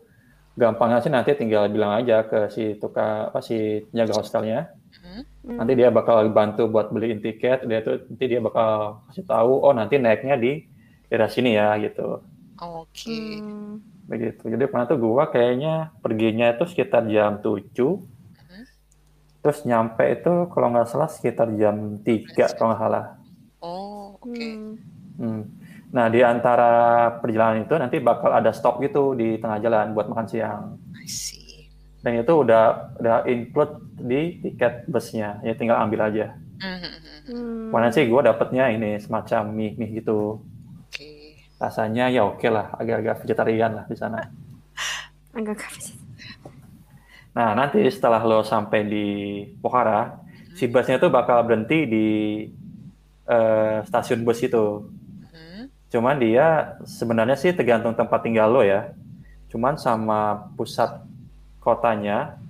gampangnya 0.54 1.02
sih 1.02 1.10
nanti 1.10 1.34
tinggal 1.34 1.66
bilang 1.74 1.90
aja 1.90 2.22
ke 2.22 2.54
si 2.54 2.78
tukang 2.78 3.34
apa 3.34 3.42
si 3.42 3.82
penjaga 3.90 4.14
hostelnya, 4.14 4.70
Hmm. 4.96 5.60
nanti 5.60 5.76
dia 5.76 5.92
bakal 5.92 6.24
bantu 6.32 6.66
buat 6.72 6.88
beliin 6.88 7.20
tiket, 7.20 7.68
dia 7.68 7.84
tuh 7.84 8.02
nanti 8.08 8.24
dia 8.26 8.40
bakal 8.40 9.04
kasih 9.06 9.28
tahu, 9.28 9.52
oh 9.62 9.70
nanti 9.76 10.00
naiknya 10.00 10.34
di 10.40 10.64
daerah 11.08 11.30
sini 11.30 11.54
ya 11.54 11.74
gitu. 11.78 12.22
Oke. 12.60 13.40
Hmm. 13.40 13.82
begitu. 14.06 14.46
Jadi 14.46 14.70
pernah 14.70 14.86
tuh 14.86 15.02
gua 15.02 15.26
kayaknya 15.34 15.90
perginya 15.98 16.54
itu 16.54 16.64
sekitar 16.70 17.10
jam 17.10 17.42
7. 17.42 17.74
Terus 19.42 19.62
nyampe 19.62 20.02
itu 20.10 20.50
kalau 20.50 20.74
nggak 20.74 20.90
salah 20.90 21.10
sekitar 21.10 21.50
jam 21.54 22.02
3 22.02 22.54
kalau 22.54 22.74
nggak 22.74 22.82
salah. 22.82 23.04
Oh, 23.62 24.18
oke. 24.18 24.30
Hmm. 24.30 24.78
Hmm. 25.18 25.42
Nah, 25.94 26.10
di 26.10 26.20
antara 26.20 26.70
perjalanan 27.22 27.62
itu 27.62 27.74
nanti 27.78 28.02
bakal 28.02 28.34
ada 28.34 28.50
stop 28.50 28.82
gitu 28.82 29.14
di 29.14 29.38
tengah 29.38 29.62
jalan 29.62 29.94
buat 29.94 30.10
makan 30.10 30.26
siang. 30.26 30.62
I 30.98 31.06
see. 31.06 31.70
Dan 32.02 32.22
itu 32.22 32.30
udah 32.30 32.94
udah 32.98 33.26
include 33.26 33.74
di 34.02 34.42
tiket 34.42 34.86
busnya. 34.90 35.42
Ya 35.46 35.54
tinggal 35.54 35.78
ambil 35.82 36.10
aja. 36.10 36.34
Mhm. 36.62 36.92
Hmm. 37.26 37.66
Mana 37.74 37.90
sih 37.90 38.06
gua 38.06 38.22
dapetnya 38.22 38.70
ini 38.70 38.98
semacam 39.02 39.50
mie 39.50 39.74
mie 39.78 39.98
gitu. 39.98 40.42
Rasanya 41.56 42.12
ya 42.12 42.28
oke 42.28 42.48
lah, 42.52 42.76
agak-agak 42.76 43.24
vegetarian 43.24 43.72
lah 43.72 43.84
di 43.88 43.96
sana. 43.96 44.20
Agak. 45.32 45.60
Nah, 47.36 47.52
nanti 47.52 47.84
setelah 47.92 48.24
lo 48.24 48.40
sampai 48.40 48.80
di 48.88 49.06
Pokhara, 49.60 50.20
si 50.56 50.68
busnya 50.68 50.96
tuh 50.96 51.12
bakal 51.12 51.44
berhenti 51.44 51.84
di 51.84 52.06
eh, 53.28 53.78
stasiun 53.84 54.24
bus 54.24 54.40
itu. 54.40 54.88
Mhm. 55.32 55.92
Cuman 55.92 56.16
dia 56.16 56.76
sebenarnya 56.84 57.36
sih 57.36 57.52
tergantung 57.52 57.92
tempat 57.92 58.24
tinggal 58.24 58.48
lo 58.48 58.64
ya. 58.64 58.92
Cuman 59.52 59.76
sama 59.76 60.48
pusat 60.56 61.04
kotanya 61.60 62.40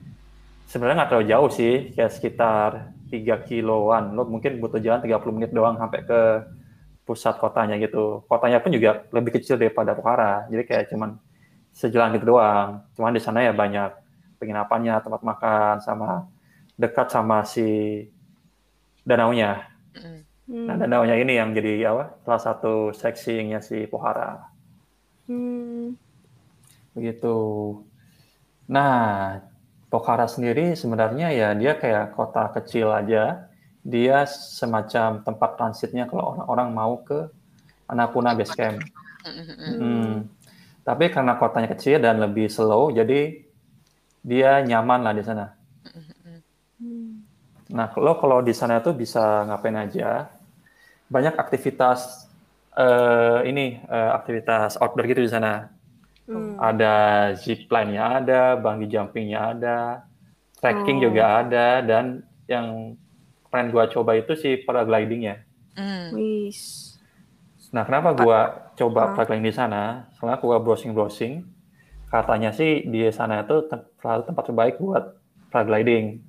sebenarnya 0.66 1.02
nggak 1.02 1.10
terlalu 1.10 1.30
jauh 1.30 1.50
sih, 1.50 1.74
kayak 1.94 2.12
sekitar 2.14 2.70
3 3.10 3.42
kiloan. 3.46 4.14
Lo 4.14 4.26
mungkin 4.26 4.58
butuh 4.58 4.82
jalan 4.82 5.02
30 5.02 5.34
menit 5.34 5.50
doang 5.54 5.78
sampai 5.78 6.02
ke 6.02 6.20
pusat 7.06 7.38
kotanya 7.38 7.78
gitu. 7.78 8.26
Kotanya 8.26 8.58
pun 8.58 8.74
juga 8.74 9.06
lebih 9.14 9.38
kecil 9.38 9.56
daripada 9.56 9.94
Pokhara. 9.94 10.50
Jadi 10.50 10.62
kayak 10.66 10.84
cuman 10.90 11.16
sejalan 11.70 12.18
gitu 12.18 12.34
doang. 12.34 12.82
Cuman 12.98 13.14
di 13.14 13.22
sana 13.22 13.46
ya 13.46 13.54
banyak 13.54 13.94
penginapannya, 14.42 14.98
tempat 15.00 15.22
makan, 15.22 15.74
sama 15.80 16.26
dekat 16.74 17.08
sama 17.08 17.46
si 17.46 18.02
danaunya. 19.06 19.70
Hmm. 19.96 20.66
Nah, 20.66 20.74
danaunya 20.78 21.16
ini 21.18 21.38
yang 21.38 21.54
jadi 21.54 21.94
apa? 21.94 22.18
Salah 22.26 22.42
satu 22.42 22.74
seksinya 22.90 23.62
si 23.62 23.86
Pokhara. 23.86 24.50
Hmm. 25.30 25.94
Begitu. 26.92 27.36
Nah, 28.66 29.38
Pokhara 29.86 30.26
sendiri 30.26 30.74
sebenarnya 30.74 31.30
ya 31.30 31.54
dia 31.54 31.78
kayak 31.78 32.18
kota 32.18 32.50
kecil 32.50 32.90
aja. 32.90 33.46
Dia 33.86 34.26
semacam 34.26 35.22
tempat 35.22 35.50
transitnya 35.54 36.10
kalau 36.10 36.34
orang-orang 36.34 36.68
mau 36.74 36.94
ke 37.06 37.30
Annapurna 37.86 38.34
Base 38.34 38.50
Camp. 38.50 38.82
Hmm. 39.22 40.26
Tapi 40.82 41.10
karena 41.14 41.38
kotanya 41.38 41.70
kecil 41.70 42.02
dan 42.02 42.18
lebih 42.18 42.50
slow, 42.50 42.90
jadi 42.90 43.46
dia 44.26 44.58
nyaman 44.66 45.06
lah 45.06 45.14
di 45.14 45.22
sana. 45.22 45.54
Nah, 47.70 47.88
lo 47.98 48.18
kalau 48.18 48.42
di 48.42 48.54
sana 48.54 48.82
tuh 48.82 48.94
bisa 48.94 49.46
ngapain 49.46 49.78
aja. 49.78 50.30
Banyak 51.06 51.38
aktivitas 51.38 52.26
eh, 52.74 53.46
ini 53.46 53.78
eh, 53.78 54.10
aktivitas 54.14 54.78
outdoor 54.82 55.06
gitu 55.06 55.22
di 55.22 55.30
sana. 55.30 55.70
Hmm. 56.26 56.58
Ada 56.58 56.94
zipline-nya 57.38 58.02
ada, 58.18 58.42
bungee 58.58 58.90
jumping-nya 58.90 59.54
ada, 59.54 59.78
trekking 60.58 60.98
Oh. 60.98 61.02
juga 61.06 61.22
ada, 61.46 61.86
dan 61.86 62.26
yang 62.50 62.98
kemarin 63.46 63.68
gua 63.70 63.84
coba 63.86 64.14
itu 64.14 64.32
si 64.34 64.60
paragliding-nya. 64.60 65.42
Wis. 66.12 66.92
Nah, 67.70 67.82
kenapa 67.82 68.14
gua 68.14 68.38
coba 68.74 69.00
Ah. 69.02 69.12
paragliding 69.12 69.46
di 69.46 69.54
sana? 69.54 70.06
Soalnya 70.16 70.38
gua 70.38 70.56
browsing-browsing, 70.58 71.42
katanya 72.08 72.50
sih 72.50 72.86
di 72.86 73.06
sana 73.10 73.42
itu 73.42 73.66
tem- 73.66 73.84
salah 73.98 74.22
satu 74.22 74.26
tempat 74.30 74.44
terbaik 74.46 74.74
buat 74.78 75.04
paragliding. 75.50 76.22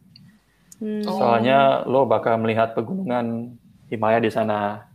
Hmm. 0.77 1.01
Oh. 1.05 1.17
Soalnya 1.17 1.85
lo 1.85 2.05
bakal 2.05 2.37
melihat 2.37 2.73
pegunungan 2.73 3.57
Himalaya 3.87 4.19
di 4.19 4.29
sana. 4.29 4.85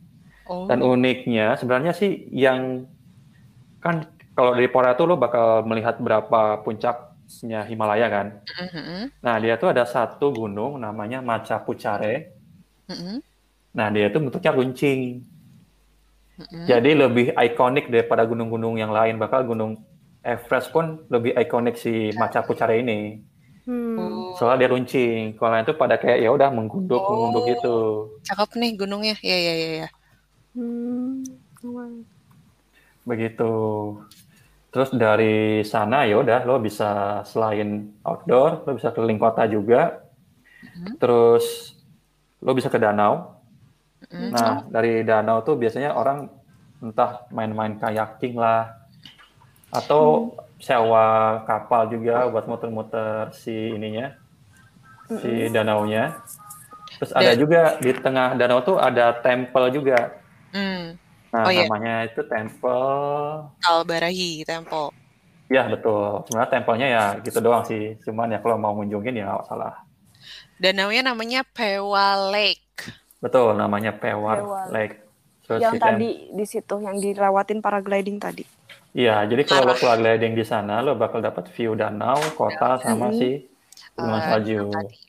Oh. 0.47 0.67
Dan 0.69 0.83
uniknya 0.83 1.57
sebenarnya 1.57 1.95
sih 1.97 2.29
yang 2.29 2.85
kan 3.81 4.05
kalau 4.33 4.55
dari 4.55 4.69
Pokhara 4.69 4.95
tuh 4.95 5.11
lo 5.11 5.17
bakal 5.17 5.65
melihat 5.65 5.99
berapa 5.99 6.61
puncaknya 7.33 7.65
Himalaya 7.65 8.07
kan. 8.13 8.27
Mhm. 8.45 9.01
Nah, 9.25 9.37
dia 9.41 9.57
tuh 9.57 9.73
ada 9.73 9.89
satu 9.89 10.29
gunung 10.37 10.77
namanya 10.77 11.25
Macha 11.25 11.57
Puchare. 11.65 12.37
Mhm. 12.93 13.25
Nah, 13.73 13.89
dia 13.89 14.13
tuh 14.13 14.21
bentuknya 14.21 14.53
runcing. 14.53 15.25
Mhm. 16.37 16.65
Jadi 16.69 16.91
lebih 16.93 17.27
ikonik 17.33 17.89
daripada 17.89 18.29
gunung-gunung 18.29 18.77
yang 18.77 18.93
lain. 18.93 19.17
Bakal 19.17 19.49
gunung 19.49 19.81
Everest 20.23 20.71
pun 20.71 21.03
lebih 21.09 21.33
ikonik 21.35 21.81
si 21.81 22.13
Macha 22.15 22.45
Puchare 22.45 22.79
ini. 22.79 23.19
Hmm. 23.63 23.95
Oh, 23.95 24.35
Soalnya 24.39 24.67
dia 24.67 24.71
runcing. 24.75 25.39
Kalau 25.39 25.55
lain 25.55 25.63
itu 25.63 25.75
pada 25.79 25.95
kayak 25.95 26.19
ya 26.19 26.31
udah 26.35 26.51
menggunduk, 26.51 26.99
Oh. 26.99 27.31
menggunduk 27.31 27.45
gitu. 27.57 27.77
cakep 28.27 28.51
nih 28.59 28.71
gunungnya. 28.75 29.15
Iya, 29.23 29.37
iya, 29.39 29.55
iya. 29.55 29.71
Ya. 29.87 29.89
Hmm. 30.59 31.23
Begitu. 33.07 33.53
Terus 34.73 34.89
dari 34.97 35.61
sana 35.69 36.09
ya 36.09 36.17
udah 36.25 36.49
lo 36.49 36.57
bisa 36.57 37.21
selain 37.29 37.93
outdoor, 38.01 38.65
lo 38.65 38.73
bisa 38.73 38.89
keliling 38.97 39.21
kota 39.21 39.45
juga. 39.45 40.01
Mhm. 40.65 40.97
Terus 40.97 41.77
lo 42.41 42.57
bisa 42.57 42.73
ke 42.73 42.81
danau. 42.81 43.37
Mm. 44.11 44.31
Nah, 44.35 44.67
dari 44.67 45.07
danau 45.07 45.45
tuh 45.47 45.55
biasanya 45.61 45.95
orang 45.95 46.27
entah 46.83 47.31
main-main 47.31 47.79
kayaking 47.79 48.35
lah 48.35 48.75
atau 49.71 50.35
sewa 50.59 51.41
kapal 51.47 51.87
juga 51.89 52.27
buat 52.29 52.45
muter-muter 52.51 53.31
si 53.33 53.55
ininya, 53.73 54.19
si 55.07 55.49
danaunya. 55.49 56.19
Terus 56.99 57.13
ada 57.15 57.33
juga 57.39 57.79
di 57.79 57.91
tengah 57.95 58.35
danau 58.35 58.61
tuh 58.63 58.77
ada 58.79 59.15
temple 59.23 59.71
juga. 59.71 60.19
Hmm. 60.51 60.99
Nah, 61.33 61.43
Oh, 61.43 61.51
iya. 61.51 61.65
namanya 61.65 61.95
itu 62.05 62.21
temple 62.23 62.85
Albarahi 63.65 64.45
Temple. 64.45 64.93
Ya 65.49 65.65
betul. 65.65 66.25
Sebenarnya 66.25 66.51
tempelnya 66.51 66.87
ya 66.89 67.05
gitu 67.21 67.39
doang 67.41 67.65
sih. 67.65 67.97
Cuman 68.01 68.29
ya 68.29 68.39
kalau 68.39 68.57
mau 68.57 68.73
ngunjungin 68.73 69.17
ya 69.17 69.25
nggak 69.27 69.49
salah. 69.49 69.81
Danaunya 70.57 71.03
namanya 71.03 71.41
Pewa 71.43 72.31
Lake. 72.31 72.61
Betul, 73.19 73.55
namanya 73.55 73.93
Pewar 73.93 74.39
Pewar. 74.39 74.67
Lake. 74.71 74.95
Terus 75.43 75.61
Yang 75.61 75.73
si 75.73 75.79
tem- 75.79 75.87
tadi 75.89 76.09
di 76.31 76.45
situ 76.45 76.75
yang 76.79 76.97
dirawatin 76.97 77.59
paragliding 77.59 78.19
tadi. 78.19 78.45
Iya, 78.93 79.25
jadi 79.25 79.43
kalau 79.43 79.67
lo 79.67 79.75
Arah. 79.75 79.97
gliding 79.97 80.33
di 80.33 80.45
sana, 80.45 80.81
lo 80.81 80.93
bakal 80.95 81.19
dapat 81.19 81.49
view 81.51 81.73
danau, 81.73 82.21
kota, 82.35 82.77
sama 82.79 83.09
Mhm. 83.09 83.17
si 83.17 83.31
gunung 83.95 84.21
Eh, 84.21 84.23
salju. 84.23 84.61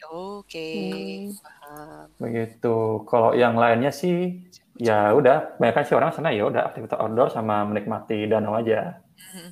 Oke. 0.10 0.70
Hmm. 0.72 1.24
Paham. 1.36 2.06
Begitu. 2.18 2.76
Kalau 3.04 3.32
yang 3.34 3.54
lainnya 3.54 3.92
sih, 3.92 4.40
ya 4.78 5.14
udah. 5.14 5.58
Banyak 5.58 5.86
sih 5.86 5.96
orang 5.96 6.12
sana 6.12 6.30
ya 6.30 6.46
udah 6.46 6.70
aktivitas 6.70 6.98
outdoor 6.98 7.30
sama 7.30 7.64
menikmati 7.64 8.26
danau 8.26 8.54
aja. 8.54 9.02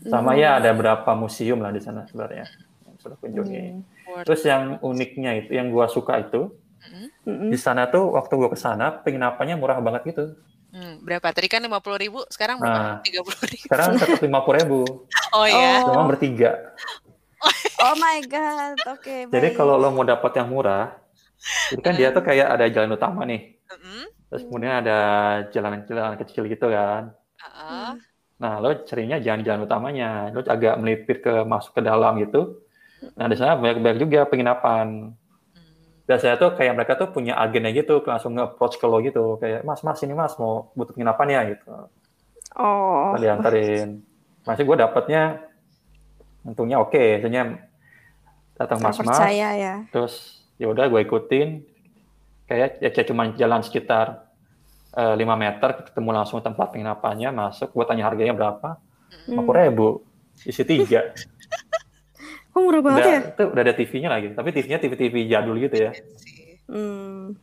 Sama 0.05 0.33
ya 0.35 0.57
ada 0.57 0.73
beberapa 0.73 1.13
museum 1.13 1.61
lah 1.61 1.69
di 1.69 1.79
sana 1.79 2.03
sebenarnya 2.05 2.45
yang 2.85 2.95
sudah 2.97 3.17
kunjungi. 3.17 3.61
Hmm. 3.61 3.81
Worth- 4.11 4.25
Terus 4.27 4.41
yang 4.43 4.63
uniknya 4.81 5.31
itu, 5.39 5.49
yang 5.55 5.69
gua 5.69 5.87
suka 5.87 6.19
itu, 6.19 6.51
di 7.23 7.55
sana 7.55 7.87
tuh 7.87 8.11
waktu 8.11 8.33
gua 8.35 8.49
ke 8.49 8.59
sana 8.59 8.91
penginapannya 8.91 9.55
murah 9.55 9.77
banget 9.79 10.11
gitu. 10.11 10.25
Hmm, 10.71 11.03
berapa? 11.03 11.27
Tadi 11.29 11.47
kan 11.47 11.59
50 11.59 11.99
ribu, 11.99 12.23
sekarang 12.31 12.55
berapa? 12.59 12.79
Nah. 12.79 13.03
30 13.03 13.43
ribu. 13.43 13.63
Sekarang 13.67 13.87
tetap 13.95 14.23
lima 14.23 14.39
puluh 14.39 14.57
ribu, 14.63 14.79
Oh 15.35 15.43
ya. 15.43 15.83
Oh. 15.83 15.91
cuma 15.91 16.07
bertiga. 16.07 16.51
Oh 17.81 17.97
my 17.97 18.21
god, 18.29 18.77
oke. 18.85 19.33
Jadi 19.33 19.47
baik. 19.49 19.57
kalau 19.57 19.73
lo 19.73 19.89
mau 19.89 20.05
dapat 20.05 20.37
yang 20.37 20.45
murah, 20.45 20.93
itu 21.73 21.81
kan 21.81 21.97
dia 21.97 22.13
tuh 22.13 22.21
kayak 22.21 22.53
ada 22.53 22.69
jalan 22.69 22.93
utama 22.93 23.25
nih, 23.25 23.57
Mm-mm. 23.65 24.05
Terus 24.31 24.47
kemudian 24.47 24.79
ada 24.79 24.99
jalan-jalan 25.51 26.15
kecil 26.23 26.47
gitu 26.47 26.71
kan. 26.71 27.11
Ah, 27.43 27.99
Nah, 28.41 28.57
lo 28.57 28.73
carinya 28.89 29.21
jangan 29.21 29.45
jalan 29.45 29.61
utamanya, 29.69 30.33
lo 30.33 30.41
agak 30.41 30.73
melipir 30.81 31.21
ke 31.21 31.45
masuk 31.45 31.77
ke 31.77 31.81
dalam 31.85 32.17
gitu. 32.17 32.57
Nah, 33.13 33.29
di 33.29 33.37
sana 33.37 33.53
banyak-banyak 33.53 33.99
juga 34.01 34.25
penginapan. 34.25 35.13
hmm. 35.13 36.09
Biasanya 36.09 36.41
tuh 36.41 36.57
kayak 36.57 36.73
mereka 36.73 36.97
tuh 36.97 37.13
punya 37.13 37.37
agennya 37.37 37.69
gitu, 37.69 38.01
langsung 38.01 38.33
nge-approach 38.33 38.81
ke 38.81 38.85
lo 38.89 38.97
gitu, 39.05 39.37
kayak 39.37 39.61
Mas, 39.61 39.85
Mas 39.85 40.01
ini 40.01 40.17
Mas 40.17 40.33
mau 40.41 40.73
butuh 40.73 40.97
penginapan 40.97 41.27
ya 41.29 41.41
gitu. 41.53 41.69
Oh. 42.57 43.13
Lalu 43.13 43.29
dianterin. 43.29 43.89
Masih 44.41 44.65
gue 44.65 44.77
dapetnya 44.81 45.45
untungnya 46.41 46.81
oke, 46.81 47.21
maksudnya 47.21 47.61
datang 48.57 48.81
mas-mas, 48.81 49.17
Percaya 49.17 49.49
ya. 49.53 49.73
terus 49.93 50.41
ya 50.57 50.69
udah 50.69 50.89
gue 50.89 51.01
ikutin, 51.05 51.61
kayak 52.51 52.83
ya 52.83 52.89
kayak 52.91 53.07
cuma 53.07 53.31
jalan 53.31 53.63
sekitar 53.63 54.27
eh, 54.91 55.15
5 55.15 55.23
meter, 55.39 55.69
ketemu 55.87 56.09
langsung 56.11 56.43
tempat 56.43 56.67
penginapannya, 56.75 57.31
masuk, 57.31 57.71
gue 57.71 57.85
tanya 57.87 58.11
harganya 58.11 58.35
berapa, 58.35 58.75
Hmm. 59.11 59.39
lima 59.39 59.51
ribu, 59.55 60.03
isi 60.43 60.63
tiga, 60.63 61.03
Oh 62.55 62.67
murah 62.67 62.83
banget 62.83 62.99
udah, 62.99 63.11
ya. 63.11 63.19
itu 63.31 63.43
udah 63.47 63.61
ada 63.63 63.73
TV-nya 63.75 64.09
lagi, 64.11 64.27
tapi 64.35 64.51
TV-nya 64.51 64.79
TV-TV 64.79 65.15
jadul 65.27 65.55
gitu 65.57 65.75
ya. 65.79 65.91
Hmm. 66.67 67.35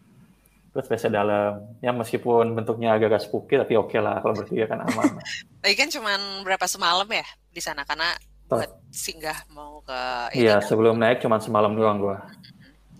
terus 0.68 0.84
biasa 0.84 1.08
dalam, 1.08 1.64
ya 1.80 1.90
meskipun 1.90 2.52
bentuknya 2.52 2.92
agak-agak 2.94 3.24
spooky, 3.24 3.56
tapi 3.56 3.74
oke 3.74 3.96
lah, 3.96 4.20
kalau 4.20 4.36
bertiga 4.36 4.68
kan 4.68 4.84
aman. 4.84 5.16
Tadi 5.64 5.74
kan 5.74 5.88
cuman 5.88 6.20
berapa 6.44 6.68
semalam 6.68 7.08
ya 7.08 7.24
di 7.48 7.58
sana 7.58 7.82
karena 7.82 8.12
buat 8.46 8.68
singgah 8.92 9.48
mau 9.50 9.80
ke 9.80 10.00
Iya, 10.36 10.60
sebelum 10.60 11.00
naik 11.00 11.24
cuma 11.24 11.40
semalam 11.40 11.72
doang 11.72 11.98
gue. 11.98 12.16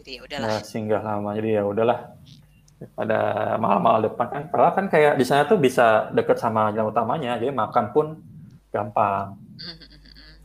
Jadi 0.09 0.16
ya 0.16 0.23
udahlah. 0.25 0.49
Nah, 0.49 0.64
singgah 0.64 1.03
lama 1.05 1.31
jadi 1.37 1.61
ya 1.61 1.62
udahlah 1.68 1.99
pada 2.97 3.18
mahal-mahal 3.61 4.09
depan 4.09 4.27
kan 4.33 4.42
padahal 4.49 4.73
kan 4.73 4.87
kayak 4.88 5.21
di 5.21 5.25
sana 5.27 5.44
tuh 5.44 5.61
bisa 5.61 6.09
deket 6.16 6.40
sama 6.40 6.73
jalan 6.73 6.88
utamanya 6.94 7.37
jadi 7.37 7.53
makan 7.53 7.92
pun 7.92 8.07
gampang 8.73 9.37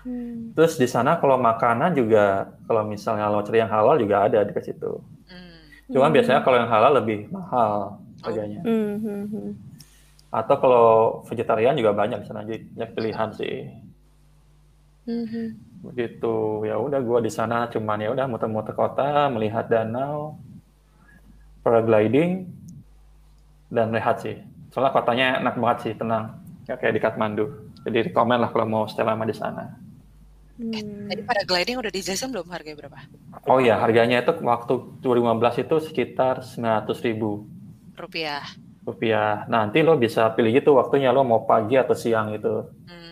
Hmm. 0.04 0.52
terus 0.52 0.76
di 0.76 0.84
sana 0.84 1.15
kalau 1.15 1.39
makanan 1.39 1.95
juga 1.95 2.52
kalau 2.67 2.84
misalnya 2.84 3.32
lo 3.32 3.39
cari 3.39 3.63
yang 3.63 3.71
halal 3.71 3.95
juga 3.95 4.28
ada 4.28 4.43
dekat 4.43 4.67
situ 4.67 4.99
Hmm. 5.32 5.63
cuman 5.95 6.12
Hmm. 6.12 6.15
biasanya 6.19 6.43
kalau 6.43 6.58
yang 6.60 6.67
halal 6.67 6.91
lebih 6.99 7.32
mahal 7.32 8.04
harganya 8.19 8.60
Hmm, 8.67 8.99
hmm, 8.99 9.23
hmm. 9.32 9.49
atau 10.28 10.56
kalau 10.60 10.88
vegetarian 11.23 11.80
juga 11.80 11.95
banyak 11.95 12.19
di 12.19 12.28
sana 12.28 12.43
jadi 12.43 12.67
banyak 12.67 12.91
pilihan 12.99 13.30
sih 13.32 13.56
Hmm, 15.08 15.23
hmm. 15.23 15.47
Begitu. 15.84 16.63
Ya 16.63 16.80
udah 16.80 17.00
gua 17.04 17.19
di 17.19 17.30
sana 17.30 17.67
cuman 17.67 18.00
ya 18.00 18.10
udah 18.15 18.26
muter-muter 18.32 18.72
kota 18.74 19.28
melihat 19.28 19.67
danau 19.67 20.39
paragliding 21.63 22.48
dan 23.67 23.91
rehat 23.91 24.24
sih. 24.24 24.39
Soalnya 24.72 24.91
kotanya 24.96 25.26
enak 25.43 25.56
banget 25.60 25.78
sih 25.86 25.93
tenang. 25.93 26.39
Ya 26.65 26.80
kayak 26.80 26.93
di 26.96 27.02
Kathmandu. 27.04 27.46
Jadi 27.84 28.12
rekomend 28.12 28.39
lah 28.39 28.50
kalau 28.50 28.65
mau 28.65 28.84
stay 28.88 29.04
lama 29.04 29.28
di 29.28 29.36
sana. 29.36 29.76
Hmm. 30.54 31.10
Tadi 31.10 31.22
paragliding 31.26 31.82
udah 31.82 31.91
dijelasin 31.91 32.30
belum? 32.30 32.48
Harganya 32.48 32.78
berapa? 32.86 33.00
oh 33.50 33.60
iya 33.60 33.82
harganya 33.82 34.22
itu 34.22 34.32
waktu 34.46 34.74
2015 35.02 35.65
itu 35.65 35.76
sekitar 35.89 36.46
900 36.46 37.06
ribu. 37.10 37.43
Rupiah. 37.98 38.46
rupiah. 38.84 39.48
Nanti 39.48 39.80
lo 39.80 39.96
bisa 39.96 40.28
pilih 40.36 40.52
gitu 40.54 40.76
waktunya 40.76 41.10
lo 41.10 41.24
mau 41.24 41.48
pagi 41.48 41.80
atau 41.80 41.96
siang 41.96 42.36
gitu. 42.36 42.69
Hmm. 42.86 43.02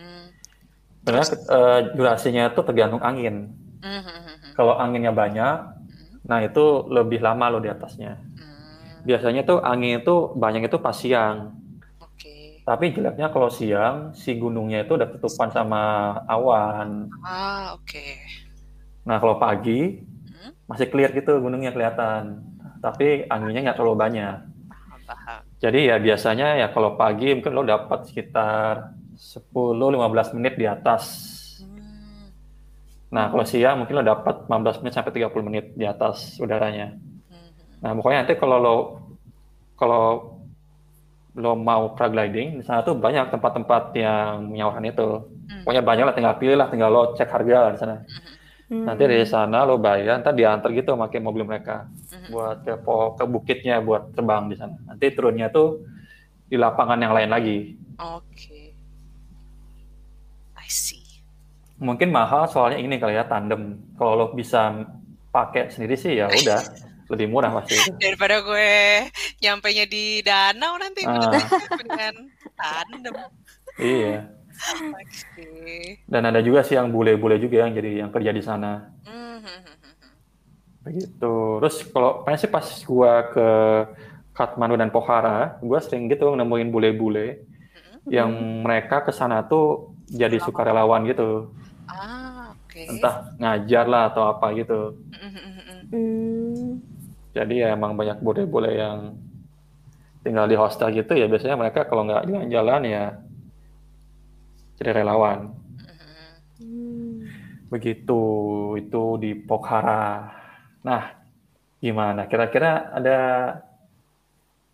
Sebenarnya 1.02 1.26
eh, 1.50 1.80
durasinya 1.98 2.42
itu 2.48 2.60
tergantung 2.62 3.02
angin 3.02 3.50
Hmm, 3.82 3.98
hmm, 3.98 4.06
hmm, 4.06 4.36
hmm. 4.38 4.52
kalau 4.54 4.78
anginnya 4.78 5.10
banyak 5.10 5.56
nah 6.22 6.38
itu 6.38 6.86
lebih 6.86 7.18
lama 7.18 7.50
lo 7.50 7.58
di 7.58 7.66
atasnya 7.66 8.14
Hmm. 8.38 9.02
biasanya 9.02 9.42
tuh 9.42 9.58
angin 9.58 9.98
itu 9.98 10.30
banyak 10.38 10.70
itu 10.70 10.78
pas 10.78 10.94
siang. 10.94 11.58
Oke. 11.98 12.62
Tapi 12.62 12.94
jeleknya 12.94 13.34
kalau 13.34 13.50
siang, 13.50 14.14
si 14.14 14.38
gunungnya 14.38 14.86
itu 14.86 14.94
udah 14.94 15.10
ketutupan 15.10 15.50
sama 15.50 15.82
awan. 16.30 17.10
Ah, 17.26 17.74
oke. 17.74 18.06
Nah 19.02 19.18
kalau 19.18 19.42
pagi, 19.42 20.06
Hmm. 20.30 20.54
masih 20.70 20.86
clear 20.86 21.10
gitu 21.10 21.42
gunungnya 21.42 21.74
kelihatan. 21.74 22.46
Tapi 22.78 23.26
anginnya 23.26 23.66
nggak 23.66 23.78
terlalu 23.82 23.98
banyak. 23.98 24.36
Paham. 25.02 25.40
Jadi 25.58 25.90
ya 25.90 25.98
biasanya 25.98 26.46
ya 26.62 26.66
kalau 26.70 26.94
pagi 26.94 27.34
mungkin 27.34 27.52
lo 27.54 27.62
dapat 27.66 28.06
sekitar 28.06 28.94
10-15 29.22 30.34
menit 30.34 30.58
di 30.58 30.66
atas. 30.66 31.30
Nah 33.14 33.30
kalau 33.30 33.46
siang 33.46 33.84
mungkin 33.84 34.02
lo 34.02 34.04
dapat 34.04 34.50
15 34.50 34.82
menit 34.82 34.94
sampai 34.98 35.14
30 35.14 35.46
menit 35.46 35.64
di 35.78 35.86
atas 35.86 36.42
udaranya. 36.42 36.98
Nah 37.78 37.90
pokoknya 37.94 38.26
nanti 38.26 38.34
kalau 38.34 38.58
lo 38.58 38.76
kalau 39.78 40.04
lo 41.38 41.52
mau 41.56 41.94
paragliding 41.94 42.60
di 42.60 42.62
sana 42.66 42.82
tuh 42.82 42.98
banyak 42.98 43.30
tempat-tempat 43.30 43.94
yang 43.94 44.50
menyawarkan 44.50 44.84
itu. 44.90 45.08
Pokoknya 45.62 45.84
banyak 45.84 46.04
lah, 46.08 46.14
tinggal 46.16 46.36
pilih 46.36 46.56
lah, 46.58 46.68
tinggal 46.68 46.90
lo 46.90 47.02
cek 47.14 47.30
harga 47.30 47.60
di 47.72 47.78
sana. 47.78 47.96
Nanti 48.72 49.02
dari 49.04 49.24
sana 49.28 49.68
lo 49.68 49.76
bayar, 49.76 50.24
ntar 50.24 50.32
diantar 50.32 50.72
gitu 50.72 50.96
pakai 50.96 51.20
mobil 51.20 51.44
mereka 51.44 51.88
buat 52.32 52.64
ke 52.64 52.74
ke 53.20 53.24
bukitnya 53.28 53.84
buat 53.84 54.16
terbang 54.16 54.48
di 54.48 54.56
sana. 54.56 54.76
Nanti 54.88 55.12
turunnya 55.12 55.52
tuh 55.52 55.84
di 56.48 56.56
lapangan 56.56 57.00
yang 57.00 57.12
lain 57.12 57.30
lagi. 57.32 57.58
Oke. 58.00 58.61
I 58.61 58.61
Mungkin 61.82 62.14
mahal 62.14 62.46
soalnya 62.46 62.78
ini 62.78 62.94
kali 62.96 63.18
ya 63.18 63.26
tandem. 63.26 63.82
Kalau 63.98 64.14
lo 64.14 64.26
bisa 64.30 64.86
pakai 65.34 65.66
sendiri 65.66 65.98
sih 65.98 66.14
ya 66.14 66.30
udah 66.30 66.60
lebih 67.10 67.26
murah 67.26 67.50
pasti. 67.52 67.74
itu. 67.74 67.90
Daripada 68.02 68.38
gue 68.40 68.70
nyampe 69.42 69.68
nya 69.68 69.84
di 69.84 70.22
danau 70.22 70.78
nanti 70.78 71.02
Ah. 71.02 71.34
dengan 71.74 72.14
tandem. 72.54 73.14
Iya. 73.76 74.30
Dan 76.06 76.22
ada 76.22 76.38
juga 76.38 76.62
sih 76.62 76.78
yang 76.78 76.92
bule-bule 76.92 77.36
juga 77.36 77.66
yang 77.66 77.74
jadi 77.74 78.06
yang 78.06 78.10
kerja 78.14 78.30
di 78.30 78.42
sana. 78.42 78.94
Hmm, 79.02 79.42
hmm, 79.42 79.42
hmm, 79.42 79.58
hmm, 79.66 79.94
hmm. 79.98 80.12
Begitu. 80.86 81.34
Terus 81.58 81.76
kalau 81.90 82.22
pengen 82.22 82.38
sih 82.38 82.50
pas 82.52 82.66
gua 82.86 83.12
ke 83.26 83.48
Kathmandu 84.32 84.78
dan 84.78 84.88
Pokhara, 84.88 85.58
gua 85.58 85.82
sering 85.82 86.06
gitu 86.06 86.30
nemuin 86.32 86.70
bule-bule 86.70 87.42
yang 88.06 88.30
mereka 88.62 89.02
ke 89.02 89.10
sana 89.10 89.42
tuh 89.42 89.94
jadi 90.06 90.38
sukarelawan 90.38 91.06
gitu. 91.06 91.50
Ah, 91.92 92.56
oke. 92.56 92.72
Oke. 92.72 92.88
entah 92.88 93.36
ngajar 93.36 93.84
lah 93.84 94.02
atau 94.08 94.24
apa 94.32 94.48
gitu. 94.56 94.96
Hmm. 95.92 96.80
Jadi 97.36 97.60
ya 97.60 97.76
emang 97.76 97.92
banyak 97.92 98.24
bule-bule 98.24 98.72
yang 98.72 99.12
tinggal 100.24 100.48
di 100.48 100.56
hostel 100.56 100.88
gitu 100.94 101.12
ya 101.12 101.28
biasanya 101.28 101.58
mereka 101.58 101.84
kalau 101.84 102.06
nggak 102.08 102.24
jalan-jalan 102.30 102.82
ya 102.88 103.04
jadi 104.80 105.04
relawan. 105.04 105.52
Hmm. 106.56 107.28
Begitu 107.68 108.20
itu 108.80 109.02
di 109.20 109.36
Pokhara. 109.36 110.32
Nah, 110.82 111.12
gimana? 111.78 112.24
Kira-kira 112.24 112.88
ada 112.90 113.18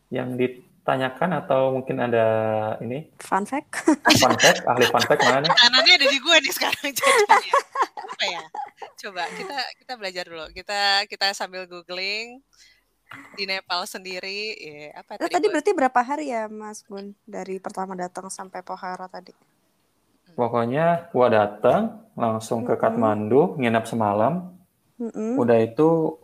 yang 0.09 0.38
ditanyakan 0.88 1.44
atau 1.44 1.77
mungkin 1.77 2.01
ada 2.01 2.27
ini 2.81 3.12
Fun 3.20 3.44
fact. 3.44 3.85
fun 4.24 4.33
fact, 4.40 4.64
ahli 4.64 4.88
fun 4.88 5.05
fact 5.05 5.20
mana 5.20 5.44
nih? 5.44 5.53
Tangannya 5.53 5.92
ada 6.01 6.07
di 6.09 6.16
gue 6.16 6.37
nih 6.48 6.53
sekarang 6.57 6.88
jadinya. 6.96 7.37
Apa 8.09 8.24
ya? 8.24 8.42
Coba 8.96 9.22
kita 9.37 9.59
kita 9.85 9.92
belajar 10.01 10.24
dulu. 10.24 10.48
Kita 10.57 11.05
kita 11.05 11.37
sambil 11.37 11.68
googling 11.68 12.40
di 13.37 13.44
Nepal 13.44 13.85
sendiri. 13.85 14.57
Ya, 14.57 15.05
apa 15.05 15.20
tadi? 15.20 15.29
tadi 15.29 15.46
berarti 15.53 15.70
berapa 15.77 16.01
hari 16.01 16.33
ya 16.33 16.48
Mas 16.48 16.81
Gun 16.88 17.12
dari 17.29 17.61
pertama 17.61 17.92
datang 17.92 18.33
sampai 18.33 18.64
Pokhara 18.64 19.12
tadi? 19.12 19.37
Pokoknya 20.33 21.12
gua 21.12 21.29
datang 21.29 22.01
langsung 22.16 22.64
ke. 22.64 22.81
Kathmandu, 22.81 23.61
nginap 23.61 23.85
semalam. 23.85 24.57
Mm-mm. 24.96 25.37
Udah 25.37 25.61
itu 25.61 26.16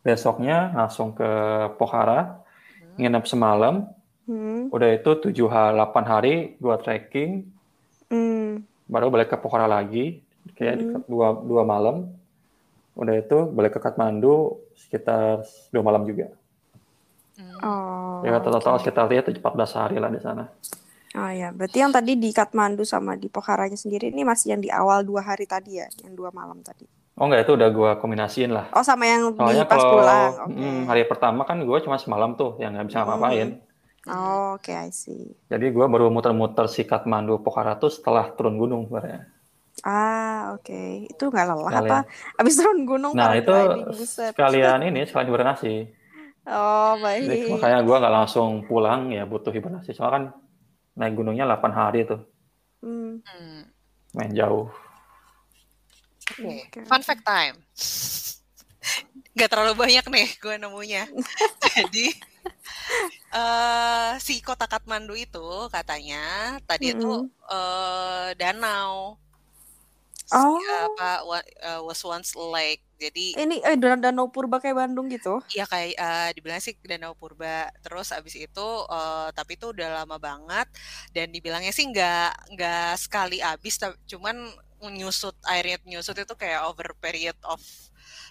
besoknya 0.00 0.72
langsung 0.72 1.12
ke 1.12 1.28
Pokhara, 1.76 2.47
nginap 2.98 3.24
semalam. 3.24 3.86
Hmm. 4.28 4.68
Udah 4.68 4.92
itu 4.92 5.10
7 5.16 5.48
hari, 5.48 5.72
8 5.78 6.04
hari 6.04 6.34
gua 6.60 6.76
trekking, 6.76 7.48
Hmm. 8.12 8.60
baru 8.84 9.08
balik 9.08 9.32
ke 9.32 9.36
Pokhara 9.40 9.64
lagi, 9.64 10.20
kayak 10.52 10.76
Hmm. 10.76 11.00
dua, 11.08 11.32
dua 11.40 11.62
malam. 11.64 12.12
Udah 12.98 13.14
itu 13.14 13.48
balik 13.54 13.78
ke 13.78 13.80
Kathmandu 13.80 14.58
sekitar 14.74 15.46
dua 15.70 15.82
malam 15.86 16.02
juga. 16.02 16.34
Oh. 17.62 18.26
Ya 18.26 18.42
total 18.42 18.74
oke. 18.74 18.82
sekitar 18.82 19.06
lihat 19.06 19.30
14 19.30 19.70
hari 19.70 20.02
lah 20.02 20.10
di 20.10 20.18
sana. 20.18 20.50
Oh 21.16 21.30
ya, 21.32 21.54
berarti 21.54 21.78
yang 21.80 21.94
tadi 21.94 22.18
di 22.18 22.34
Kathmandu 22.34 22.84
sama 22.84 23.16
di 23.16 23.30
Pokharanya 23.30 23.78
sendiri 23.78 24.12
ini 24.12 24.26
masih 24.26 24.52
yang 24.52 24.60
di 24.60 24.68
awal 24.68 25.06
dua 25.06 25.24
hari 25.24 25.46
tadi 25.48 25.80
ya, 25.80 25.88
yang 26.04 26.12
dua 26.12 26.34
malam 26.34 26.60
tadi. 26.60 26.84
Oh 27.18 27.24
enggak, 27.26 27.42
itu 27.44 27.52
udah 27.58 27.68
gua 27.74 27.90
kombinasiin 28.02 28.50
lah. 28.54 28.66
Oh 28.74 28.84
sama 28.86 29.04
yang 29.10 29.34
di 29.34 29.38
Soalnya 29.38 29.64
pas 29.66 29.82
kalau 29.82 29.90
pulang, 29.90 30.32
oke. 30.46 30.54
mm, 30.54 30.78
hari 30.90 31.02
pertama 31.10 31.42
kan 31.48 31.58
gue 31.62 31.78
cuma 31.84 31.96
semalam 31.98 32.30
tuh 32.40 32.50
yang 32.62 32.70
nggak 32.74 32.86
bisa 32.90 32.98
Hmm. 33.02 33.08
ngapain. 33.10 33.48
Oh, 34.08 34.56
oke, 34.56 34.72
I 34.72 34.88
see. 34.90 35.36
Jadi 35.52 35.66
gue 35.76 35.86
baru 35.92 36.06
muter-muter 36.14 36.66
si 36.74 36.82
Kathmandu 36.90 37.34
Pokhara 37.44 37.74
tuh 37.82 37.90
setelah 37.92 38.24
turun 38.36 38.54
gunung 38.60 38.82
sebenarnya. 38.88 39.20
Ah, 39.86 40.54
oke. 40.58 41.06
Itu 41.12 41.22
nggak 41.30 41.46
lelah 41.48 41.70
Sekalian. 41.70 41.82
apa? 41.86 41.96
Abis 42.40 42.54
turun 42.58 42.78
gunung 42.88 43.12
Nah 43.18 43.30
itu 43.38 43.52
buset. 43.98 44.34
sekalian 44.34 44.78
ini 44.88 45.00
sekalian 45.08 45.28
hibernasi. 45.30 45.74
Oh, 46.48 46.96
Jadi 47.18 47.36
baik. 47.36 47.50
makanya 47.52 47.78
gue 47.86 47.96
nggak 48.00 48.14
langsung 48.18 48.50
pulang 48.68 49.00
ya 49.16 49.22
butuh 49.28 49.52
hibernasi. 49.56 49.90
Soalnya 49.94 50.14
kan 50.16 50.24
naik 50.98 51.14
gunungnya 51.18 51.44
8 51.48 51.72
hari 51.80 52.00
tuh, 52.10 52.20
Hmm, 52.82 53.20
Hmm. 53.26 53.62
main 54.16 54.32
jauh. 54.34 54.68
Oke, 56.28 56.44
Oke. 56.68 56.80
fun 56.84 57.02
fact 57.02 57.24
time. 57.24 57.56
Gak 59.38 59.48
terlalu 59.48 59.74
banyak 59.76 60.04
nih 60.08 60.28
gue 60.36 60.54
nemunya. 60.56 61.04
Jadi 61.76 62.10
eh 63.28 64.12
si 64.18 64.40
kota 64.40 64.64
Kathmandu 64.64 65.12
itu 65.12 65.68
katanya 65.68 66.56
tadi 66.64 66.90
itu 66.92 67.06
Mm-mm. 67.06 67.28
eh, 67.46 68.28
danau. 68.34 69.14
Oh. 70.28 70.60
Si, 70.60 70.64
apa 70.68 71.24
eh, 71.40 71.80
was 71.80 72.00
once 72.02 72.32
lake. 72.34 72.84
Jadi 72.98 73.38
Ini 73.38 73.62
eh 73.62 73.76
dan- 73.78 74.02
danau 74.02 74.26
purba 74.26 74.58
kayak 74.58 74.74
Bandung 74.76 75.06
gitu. 75.06 75.38
ya 75.54 75.64
kayak 75.64 75.94
eh, 75.94 76.28
dibilang 76.34 76.58
sih 76.58 76.74
danau 76.82 77.14
purba. 77.14 77.70
Terus 77.80 78.10
abis 78.10 78.34
itu 78.34 78.68
eh, 78.90 79.28
tapi 79.32 79.54
itu 79.54 79.70
udah 79.70 80.02
lama 80.02 80.18
banget 80.18 80.66
dan 81.12 81.30
dibilangnya 81.30 81.70
sih 81.70 81.86
nggak 81.86 82.58
nggak 82.58 82.92
sekali 82.98 83.38
habis, 83.38 83.78
ta- 83.78 83.96
cuman 84.04 84.50
nyusut 84.86 85.34
airnya 85.42 85.78
nyusut 85.82 86.14
itu 86.14 86.34
kayak 86.38 86.70
over 86.70 86.94
period 87.02 87.34
of 87.42 87.58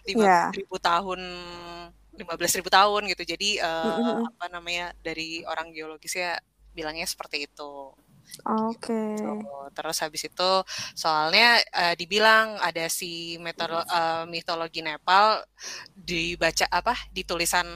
lima 0.07 0.23
Ya. 0.23 0.39
ribu 0.55 0.79
tahun 0.79 1.19
15.000 2.17 2.59
ribu 2.63 2.69
tahun 2.73 3.01
gitu. 3.13 3.23
Jadi 3.27 3.61
eh, 3.61 3.85
Mm-mm. 3.93 4.25
apa 4.33 4.45
namanya 4.49 4.95
dari 5.05 5.43
orang 5.45 5.69
geologis 5.75 6.17
ya 6.17 6.39
bilangnya 6.73 7.05
seperti 7.05 7.45
itu. 7.45 7.93
Oke. 8.47 9.17
Tuh, 9.17 9.67
Terus 9.75 9.97
habis 9.99 10.21
itu 10.25 10.51
soalnya 10.95 11.59
eh, 11.73 11.95
dibilang 11.99 12.55
ada 12.61 12.87
si 12.87 13.35
metolo- 13.41 13.83
eh, 13.87 14.23
mitologi 14.29 14.79
Nepal 14.85 15.43
dibaca 15.93 16.65
apa 16.71 16.93
di 17.11 17.21
tulisan 17.27 17.67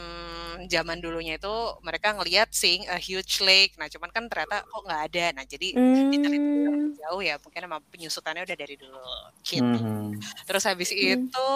zaman 0.69 1.01
dulunya 1.01 1.35
itu 1.41 1.53
mereka 1.81 2.13
ngelihat 2.13 2.53
seeing 2.53 2.85
a 2.87 2.97
huge 3.01 3.41
lake. 3.41 3.73
Nah, 3.81 3.89
cuman 3.89 4.09
kan 4.13 4.23
ternyata 4.29 4.61
kok 4.63 4.83
nggak 4.85 5.01
ada. 5.11 5.25
Nah, 5.41 5.45
jadi 5.47 5.67
Hmm. 5.73 6.93
jauh 7.01 7.21
ya 7.25 7.35
mungkin 7.41 7.61
emang 7.65 7.81
penyusutannya 7.89 8.45
udah 8.45 8.57
dari 8.57 8.75
dulu 8.77 9.01
gitu. 9.41 9.65
Mhm. 9.65 10.21
Terus 10.45 10.63
habis 10.69 10.89
Hmm. 10.93 11.17
itu 11.17 11.49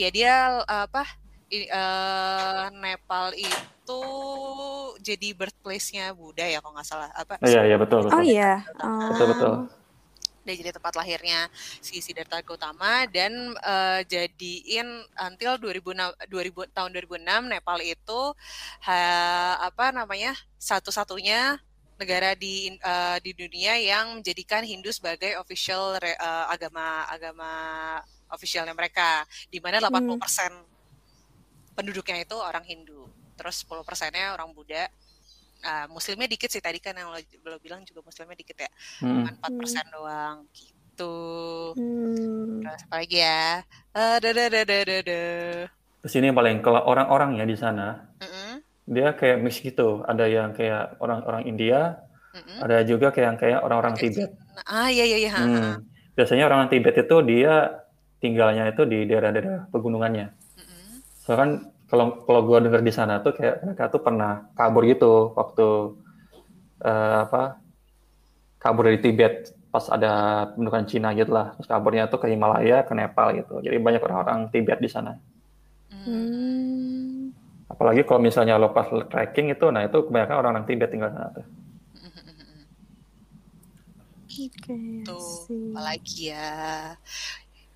ya 0.00 0.08
dia 0.08 0.34
apa 0.64 1.04
i- 1.48 1.66
eh, 1.66 2.64
Nepal 2.74 3.32
itu 3.32 4.02
jadi 5.00 5.28
birthplace-nya 5.32 6.12
Buddha 6.12 6.44
ya 6.44 6.60
kalau 6.60 6.76
nggak 6.76 6.84
salah 6.84 7.08
apa 7.12 7.40
Iya 7.40 7.64
iya 7.64 7.76
betul 7.76 8.04
Oh 8.04 8.10
betul. 8.10 8.22
iya. 8.22 8.64
Betul 9.08 9.26
betul. 9.32 9.52
Oh. 9.54 9.68
dia 10.44 10.56
jadi 10.56 10.72
tempat 10.72 10.96
lahirnya 10.96 11.52
si 11.78 12.00
Siddhartha 12.00 12.40
Gautama 12.40 13.04
dan 13.06 13.32
eh, 13.54 14.00
jadiin 14.02 14.88
until 15.20 15.60
2006, 15.60 15.92
2000 16.24 16.72
tahun 16.72 16.88
2006 16.90 17.20
Nepal 17.52 17.78
itu 17.80 18.20
ha- 18.80 19.60
apa 19.60 19.92
namanya 19.92 20.32
satu-satunya 20.56 21.60
negara 22.00 22.32
di 22.32 22.72
eh, 22.72 23.18
di 23.20 23.32
dunia 23.32 23.76
yang 23.76 24.16
menjadikan 24.16 24.64
Hindu 24.64 24.88
sebagai 24.88 25.36
official 25.36 26.00
re- 26.00 26.16
eh, 26.16 26.44
agama 26.48 27.04
agama 27.06 27.50
officialnya 28.28 28.72
mereka 28.72 29.24
di 29.48 29.60
mana 29.60 29.84
80% 29.84 30.77
penduduknya 31.78 32.26
itu 32.26 32.34
orang 32.34 32.66
Hindu 32.66 33.06
terus 33.38 33.62
10 33.62 33.86
persennya 33.86 34.34
orang 34.34 34.50
Buddha 34.50 34.90
Nah, 35.58 35.90
muslimnya 35.90 36.30
dikit 36.30 36.54
sih 36.54 36.62
tadi 36.62 36.78
kan 36.78 36.94
yang 36.94 37.10
lo, 37.10 37.18
lo 37.18 37.58
bilang 37.58 37.82
juga 37.82 37.98
muslimnya 38.06 38.38
dikit 38.38 38.62
ya 38.62 38.70
cuma 39.02 39.26
4% 39.26 39.90
doang 39.90 40.46
gitu. 40.98 41.14
Hmm. 41.78 42.62
Terus 42.66 42.82
apa 42.90 42.96
lagi 42.98 43.18
ya? 43.22 43.62
Eh, 43.94 44.16
da 44.18 44.30
da 44.34 44.44
da 44.50 44.62
da 44.66 44.78
da 44.82 44.98
da. 45.06 45.22
Terus 46.02 46.14
ini 46.18 46.30
yang 46.30 46.38
paling 46.38 46.58
kalau 46.62 46.82
orang-orang 46.86 47.38
ya 47.38 47.44
di 47.46 47.56
sana 47.58 48.06
Mm-mm, 48.22 48.62
dia 48.86 49.14
kayak 49.14 49.38
mix 49.42 49.62
gitu. 49.62 50.02
Ada 50.06 50.24
yang 50.26 50.50
kayak 50.54 50.98
orang-orang 51.02 51.46
India, 51.46 51.98
mm-mm. 52.34 52.58
ada 52.62 52.82
juga 52.86 53.10
kayak 53.10 53.26
yang 53.26 53.38
kayak 53.38 53.58
orang-orang 53.62 53.94
Tibet. 53.98 54.30
Ah 54.66 54.90
iya 54.90 55.06
iya 55.06 55.18
iya. 55.26 55.32
Hmm. 55.34 55.74
Biasanya 56.14 56.50
orang 56.50 56.70
Tibet 56.70 56.94
itu 56.98 57.16
dia 57.26 57.82
tinggalnya 58.18 58.70
itu 58.70 58.82
di 58.86 59.06
daerah-daerah 59.06 59.70
pegunungannya. 59.70 60.37
Mm-mm. 61.28 61.28
Soalnya 61.28 61.40
kan 61.44 61.50
kalau 61.88 62.06
kalau 62.24 62.40
gua 62.48 62.64
dengar 62.64 62.80
di 62.80 62.92
sana 62.92 63.20
tuh 63.20 63.36
kayak 63.36 63.60
mereka 63.64 63.92
tuh 63.92 64.00
pernah 64.00 64.48
kabur 64.56 64.88
gitu 64.88 65.36
waktu 65.36 65.66
eh, 66.84 67.16
apa 67.28 67.60
kabur 68.56 68.88
dari 68.88 68.98
Tibet 69.04 69.52
pas 69.68 69.84
ada 69.92 70.12
pembentukan 70.56 70.88
Cina 70.88 71.12
gitu 71.12 71.36
lah. 71.36 71.52
Terus 71.60 71.68
kaburnya 71.68 72.08
tuh 72.08 72.24
ke 72.24 72.32
Himalaya, 72.32 72.82
ke 72.88 72.96
Nepal 72.96 73.36
gitu. 73.36 73.60
Jadi 73.60 73.76
banyak 73.76 74.00
orang-orang 74.00 74.48
Tibet 74.48 74.80
di 74.80 74.88
sana. 74.88 75.12
Hmm. 75.92 77.28
Apalagi 77.68 78.08
kalau 78.08 78.24
misalnya 78.24 78.56
lo 78.56 78.72
pas 78.72 78.88
trekking 78.88 79.52
itu, 79.52 79.68
nah 79.68 79.84
itu 79.84 80.08
kebanyakan 80.08 80.36
orang-orang 80.40 80.64
Tibet 80.64 80.88
tinggal 80.88 81.12
di 81.12 81.16
sana 81.20 81.28
tuh. 81.36 81.46
Oke. 84.28 84.72
I 84.78 85.02
Tuh, 85.02 85.18
see. 85.20 85.72
apalagi 85.74 86.30
ya? 86.30 86.94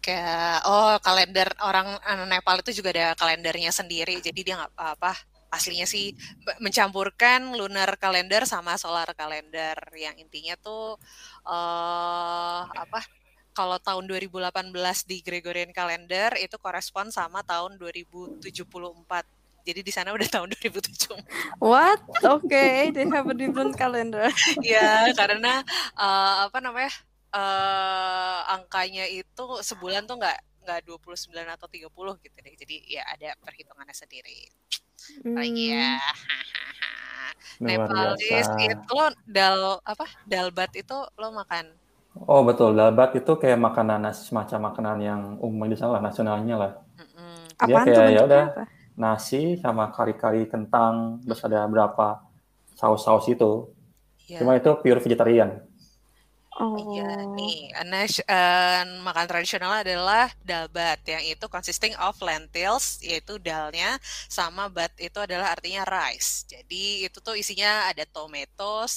Kayak 0.02 0.66
oh 0.66 0.98
kalender 0.98 1.48
orang 1.62 1.94
eh, 2.03 2.26
Nepal 2.26 2.59
itu 2.61 2.82
juga 2.82 2.90
ada 2.90 3.07
kalendernya 3.14 3.70
sendiri. 3.70 4.18
Jadi 4.18 4.40
dia 4.42 4.59
nggak 4.59 4.74
apa 4.74 5.14
aslinya 5.53 5.84
sih 5.84 6.16
mencampurkan 6.64 7.53
lunar 7.53 8.00
kalender 8.00 8.48
sama 8.48 8.80
solar 8.80 9.12
kalender 9.12 9.76
yang 9.92 10.16
intinya 10.16 10.57
tuh 10.57 10.96
eh 11.44 12.62
apa 12.72 13.05
kalau 13.53 13.76
tahun 13.76 14.09
2018 14.09 14.72
di 15.05 15.20
Gregorian 15.20 15.70
calendar 15.76 16.40
itu 16.40 16.57
korespon 16.57 17.12
sama 17.12 17.44
tahun 17.44 17.76
2074. 17.76 18.40
Jadi 19.62 19.80
di 19.84 19.92
sana 19.94 20.11
udah 20.16 20.26
tahun 20.26 20.57
2074. 20.57 21.61
What? 21.61 22.00
Okay, 22.18 22.90
they 22.90 23.07
have 23.07 23.28
a 23.28 23.36
different 23.36 23.76
calendar. 23.76 24.32
Iya, 24.59 25.12
karena 25.14 25.62
eh, 25.94 26.34
apa 26.48 26.59
namanya? 26.59 26.90
Eh 27.33 28.41
angkanya 28.53 29.09
itu 29.09 29.45
sebulan 29.64 30.05
tuh 30.05 30.20
nggak 30.20 30.39
nggak 30.62 30.80
29 30.87 31.33
atau 31.33 31.66
30 31.66 32.22
gitu 32.22 32.37
deh. 32.39 32.55
Jadi 32.55 32.76
ya 32.87 33.03
ada 33.09 33.35
perhitungannya 33.41 33.97
sendiri. 33.97 34.49
Ya. 35.57 35.99
Luar 37.59 37.91
Nepalis 37.91 38.22
biasa. 38.22 38.55
itu 38.61 38.91
lo 38.95 39.07
dal 39.26 39.83
apa? 39.83 40.07
Dalbat 40.28 40.70
itu 40.78 40.95
lo 41.18 41.28
makan 41.35 41.83
Oh 42.12 42.45
betul, 42.45 42.76
dalbat 42.76 43.16
itu 43.16 43.33
kayak 43.41 43.57
makanan 43.57 44.05
nasi 44.05 44.28
semacam 44.28 44.68
makanan 44.68 44.97
yang 45.01 45.20
umum 45.41 45.64
di 45.64 45.76
sana 45.80 45.97
lah, 45.97 46.03
nasionalnya 46.05 46.57
lah. 46.61 46.72
Dia 47.57 47.72
Apaan 47.72 47.87
tuh 47.89 47.95
kayak 47.97 48.11
ya 48.12 48.22
udah 48.28 48.45
nasi 49.01 49.57
sama 49.57 49.89
kari-kari 49.89 50.45
kentang, 50.45 51.24
terus 51.24 51.41
ada 51.41 51.64
berapa 51.64 52.20
saus-saus 52.76 53.24
itu. 53.33 53.72
Iya. 54.28 54.45
Cuma 54.45 54.61
itu 54.61 54.68
pure 54.85 55.01
vegetarian. 55.01 55.64
Oh. 56.61 56.76
Iya 56.80 57.03
nih, 57.36 57.55
Anas, 57.80 58.12
eh, 58.24 58.80
makanan 59.07 59.28
tradisional 59.30 59.72
adalah 59.84 60.24
dalbat 60.48 60.98
yang 61.12 61.22
itu 61.32 61.44
consisting 61.55 61.92
of 62.07 62.16
lentils 62.28 62.84
yaitu 63.09 63.32
dalnya 63.48 63.88
sama 64.36 64.62
bat 64.76 64.92
itu 65.07 65.18
adalah 65.26 65.53
artinya 65.55 65.82
rice. 65.84 66.30
Jadi 66.53 67.05
itu 67.07 67.18
tuh 67.26 67.34
isinya 67.42 67.70
ada 67.90 68.05
tomatoes, 68.09 68.94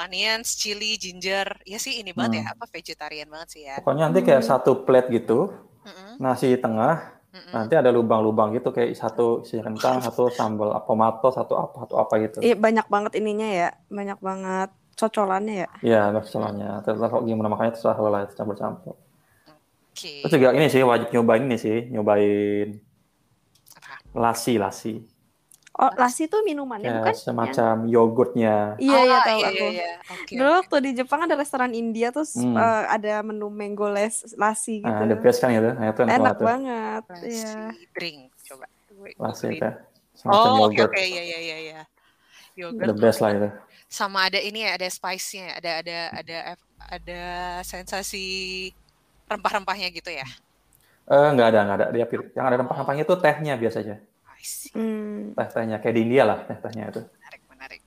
onions, 0.00 0.48
chili, 0.60 0.96
ginger. 1.02 1.48
Ya 1.68 1.76
sih 1.84 1.94
ini 2.00 2.10
banget 2.16 2.32
ya 2.40 2.44
Hmm. 2.44 2.52
apa 2.52 2.64
vegetarian 2.74 3.28
banget 3.32 3.48
sih 3.54 3.62
ya. 3.68 3.76
Pokoknya 3.76 4.02
nanti 4.10 4.20
kayak 4.26 4.42
Hmm. 4.42 4.50
satu 4.50 4.72
plate 4.86 5.08
gitu, 5.16 5.38
Mm-mm, 5.84 6.20
nasi 6.24 6.48
tengah, 6.64 6.94
mm-mm. 7.34 7.54
nanti 7.54 7.74
ada 7.80 7.90
lubang-lubang 7.96 8.48
gitu 8.56 8.68
kayak 8.76 8.90
satu 9.02 9.26
isi 9.44 9.56
kentang, 9.66 9.96
satu 10.06 10.22
sambal 10.38 10.70
tomato, 10.88 11.28
satu 11.38 11.54
apa, 11.64 11.74
satu 11.86 11.94
apa 12.02 12.14
gitu. 12.24 12.40
Iya 12.44 12.54
banyak 12.64 12.86
banget 12.94 13.12
ininya 13.20 13.48
ya, 13.60 13.68
banyak 13.96 14.18
banget 14.28 14.68
cocolannya 14.98 15.54
ya. 15.62 15.68
Iya, 15.80 16.02
masalahnya. 16.10 16.82
Terus 16.82 16.98
kok 16.98 17.22
gimana 17.22 17.46
makanya 17.46 17.78
terserah 17.78 17.98
lah 18.02 18.26
campur-campur. 18.34 18.98
Oke. 19.94 20.26
Terus 20.26 20.32
juga 20.34 20.50
ini 20.58 20.66
sih 20.66 20.82
wajib 20.82 21.08
nyobain 21.14 21.46
ini 21.46 21.56
sih, 21.56 21.86
nyobain 21.88 22.82
Apa? 23.78 23.94
lasi 24.18 24.58
lasi. 24.58 24.94
Oh, 25.78 25.94
lassi 25.94 26.26
itu 26.26 26.34
minumannya 26.42 26.90
Kayak 26.90 26.98
bukan? 26.98 27.14
Semacam 27.14 27.74
yogurtnya. 27.86 28.74
Iya, 28.82 28.98
iya 28.98 29.14
Oh, 29.14 29.22
tahu 29.22 29.38
iya, 29.38 29.46
aku. 29.46 29.54
iya, 29.54 29.68
iya. 29.70 29.90
Oke, 30.10 30.32
Dulu 30.34 30.50
waktu 30.58 30.76
di 30.82 30.90
Jepang 30.98 31.20
ada 31.22 31.34
restoran 31.38 31.70
India 31.70 32.10
terus 32.10 32.34
Hmm. 32.34 32.58
eh, 32.58 32.84
ada 32.90 33.22
menu 33.22 33.46
mango 33.46 33.86
les 33.86 34.26
lassi 34.34 34.82
gitu. 34.82 34.90
Nah, 34.90 35.06
the 35.06 35.14
best 35.14 35.38
kan 35.38 35.54
gitu. 35.54 35.70
Nah, 35.70 35.86
itu 35.86 36.02
enak, 36.02 36.18
Enak 36.18 36.36
banget. 36.42 37.02
Nasi 37.06 37.30
Iya. 37.30 37.54
drink 37.94 38.18
coba. 38.42 38.66
Lasi 39.22 39.46
itu. 39.54 39.70
Semacam 40.18 40.34
Oh, 40.34 40.66
oke 40.66 40.74
yogurt. 40.74 40.90
oke 40.90 40.98
iya 40.98 41.22
iya 41.22 41.38
iya 41.38 41.56
iya. 41.62 41.80
The 42.58 42.74
Yogurt 42.74 42.98
best 42.98 43.22
lah 43.22 43.30
itu. 43.38 43.48
Sama 43.88 44.28
ada 44.28 44.38
ini 44.38 44.62
ya, 44.62 44.76
ada 44.76 44.88
spice-nya, 44.88 45.56
ada 45.58 45.70
ada 45.80 45.98
ada 46.12 46.38
ada 46.92 47.22
sensasi 47.64 48.26
rempah-rempahnya 49.26 49.88
gitu 49.92 50.12
ya. 50.12 50.28
Eh, 51.08 51.28
nggak 51.34 51.48
ada, 51.50 51.60
nggak 51.64 51.76
ada. 51.80 51.86
Dia 51.90 52.04
yang 52.36 52.46
ada 52.46 52.56
rempah-rempahnya 52.60 53.02
itu 53.08 53.16
tehnya 53.18 53.56
biasanya. 53.56 53.96
See. 54.38 54.70
Hmm. 54.70 55.34
Teh-tehnya 55.34 55.82
kayak 55.82 55.94
di 55.98 56.00
India 56.06 56.22
lah, 56.22 56.38
teh-tehnya 56.46 56.94
itu. 56.94 57.02
Menarik 57.02 57.42
menarik. 57.50 57.82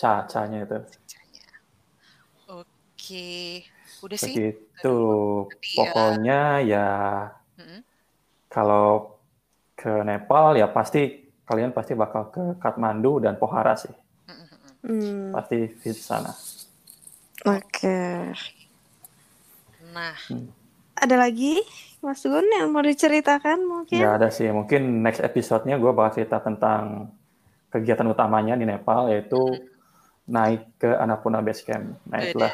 Ca-canya 0.00 0.64
itu. 0.64 0.78
Sejanya. 0.96 1.44
Oke, 2.48 3.68
udah 4.00 4.18
sih. 4.18 4.32
Begitu. 4.32 4.96
Ya. 5.60 5.76
Pokoknya 5.76 6.40
ya 6.64 6.88
Mm-mm. 7.60 7.84
kalau 8.48 9.20
ke 9.76 9.92
Nepal 10.08 10.56
ya 10.56 10.72
pasti 10.72 11.28
kalian 11.44 11.76
pasti 11.76 11.92
bakal 11.92 12.32
ke 12.32 12.56
Kathmandu 12.56 13.20
dan 13.20 13.36
Pokhara 13.36 13.76
sih. 13.76 13.92
Hmm. 14.82 15.34
Pasti 15.34 15.58
visit 15.82 16.04
sana. 16.04 16.32
Oke. 17.46 17.98
Nah, 19.94 20.16
Ada 20.98 21.14
lagi 21.14 21.62
Mas 22.02 22.22
Gun 22.22 22.46
yang 22.50 22.74
mau 22.74 22.82
diceritakan 22.82 23.62
mungkin? 23.62 23.98
Nggak 24.02 24.14
ada 24.18 24.28
sih. 24.34 24.50
Mungkin 24.50 25.02
next 25.02 25.22
episode-nya 25.22 25.78
gue 25.78 25.90
bakal 25.94 26.22
cerita 26.22 26.42
tentang 26.42 27.14
kegiatan 27.70 28.06
utamanya 28.10 28.58
di 28.58 28.66
Nepal 28.66 29.12
yaitu 29.12 29.38
naik 30.28 30.66
ke 30.78 30.90
Annapurna 30.90 31.42
Base 31.42 31.62
Camp. 31.62 31.96
Nah 32.10 32.18
itulah 32.20 32.52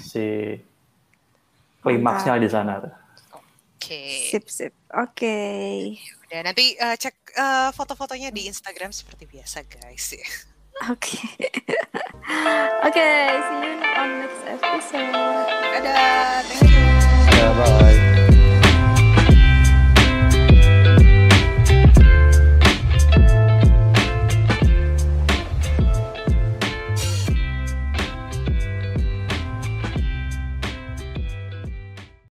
si 0.00 0.56
klimaksnya 1.84 2.40
di 2.40 2.48
sana. 2.48 2.80
tuh. 2.80 2.94
oke. 3.36 4.02
Sip 4.32 4.44
sip. 4.48 4.72
Oke. 4.92 5.36
Udah 6.28 6.40
nanti 6.48 6.76
eh, 6.76 6.96
cek 6.96 7.16
eh, 7.36 7.70
foto-fotonya 7.76 8.32
di 8.32 8.48
Instagram 8.48 8.92
seperti 8.92 9.28
biasa, 9.28 9.64
guys. 9.68 10.16
Okay. 10.90 11.28
okay, 12.86 13.40
see 13.46 13.62
you 13.62 13.78
on 13.96 14.18
next 14.18 14.42
episode. 14.46 15.12
Bye. 15.12 16.42
Thank 16.44 16.62
you. 16.62 16.68
Yeah, 16.70 17.54
bye. 17.54 18.21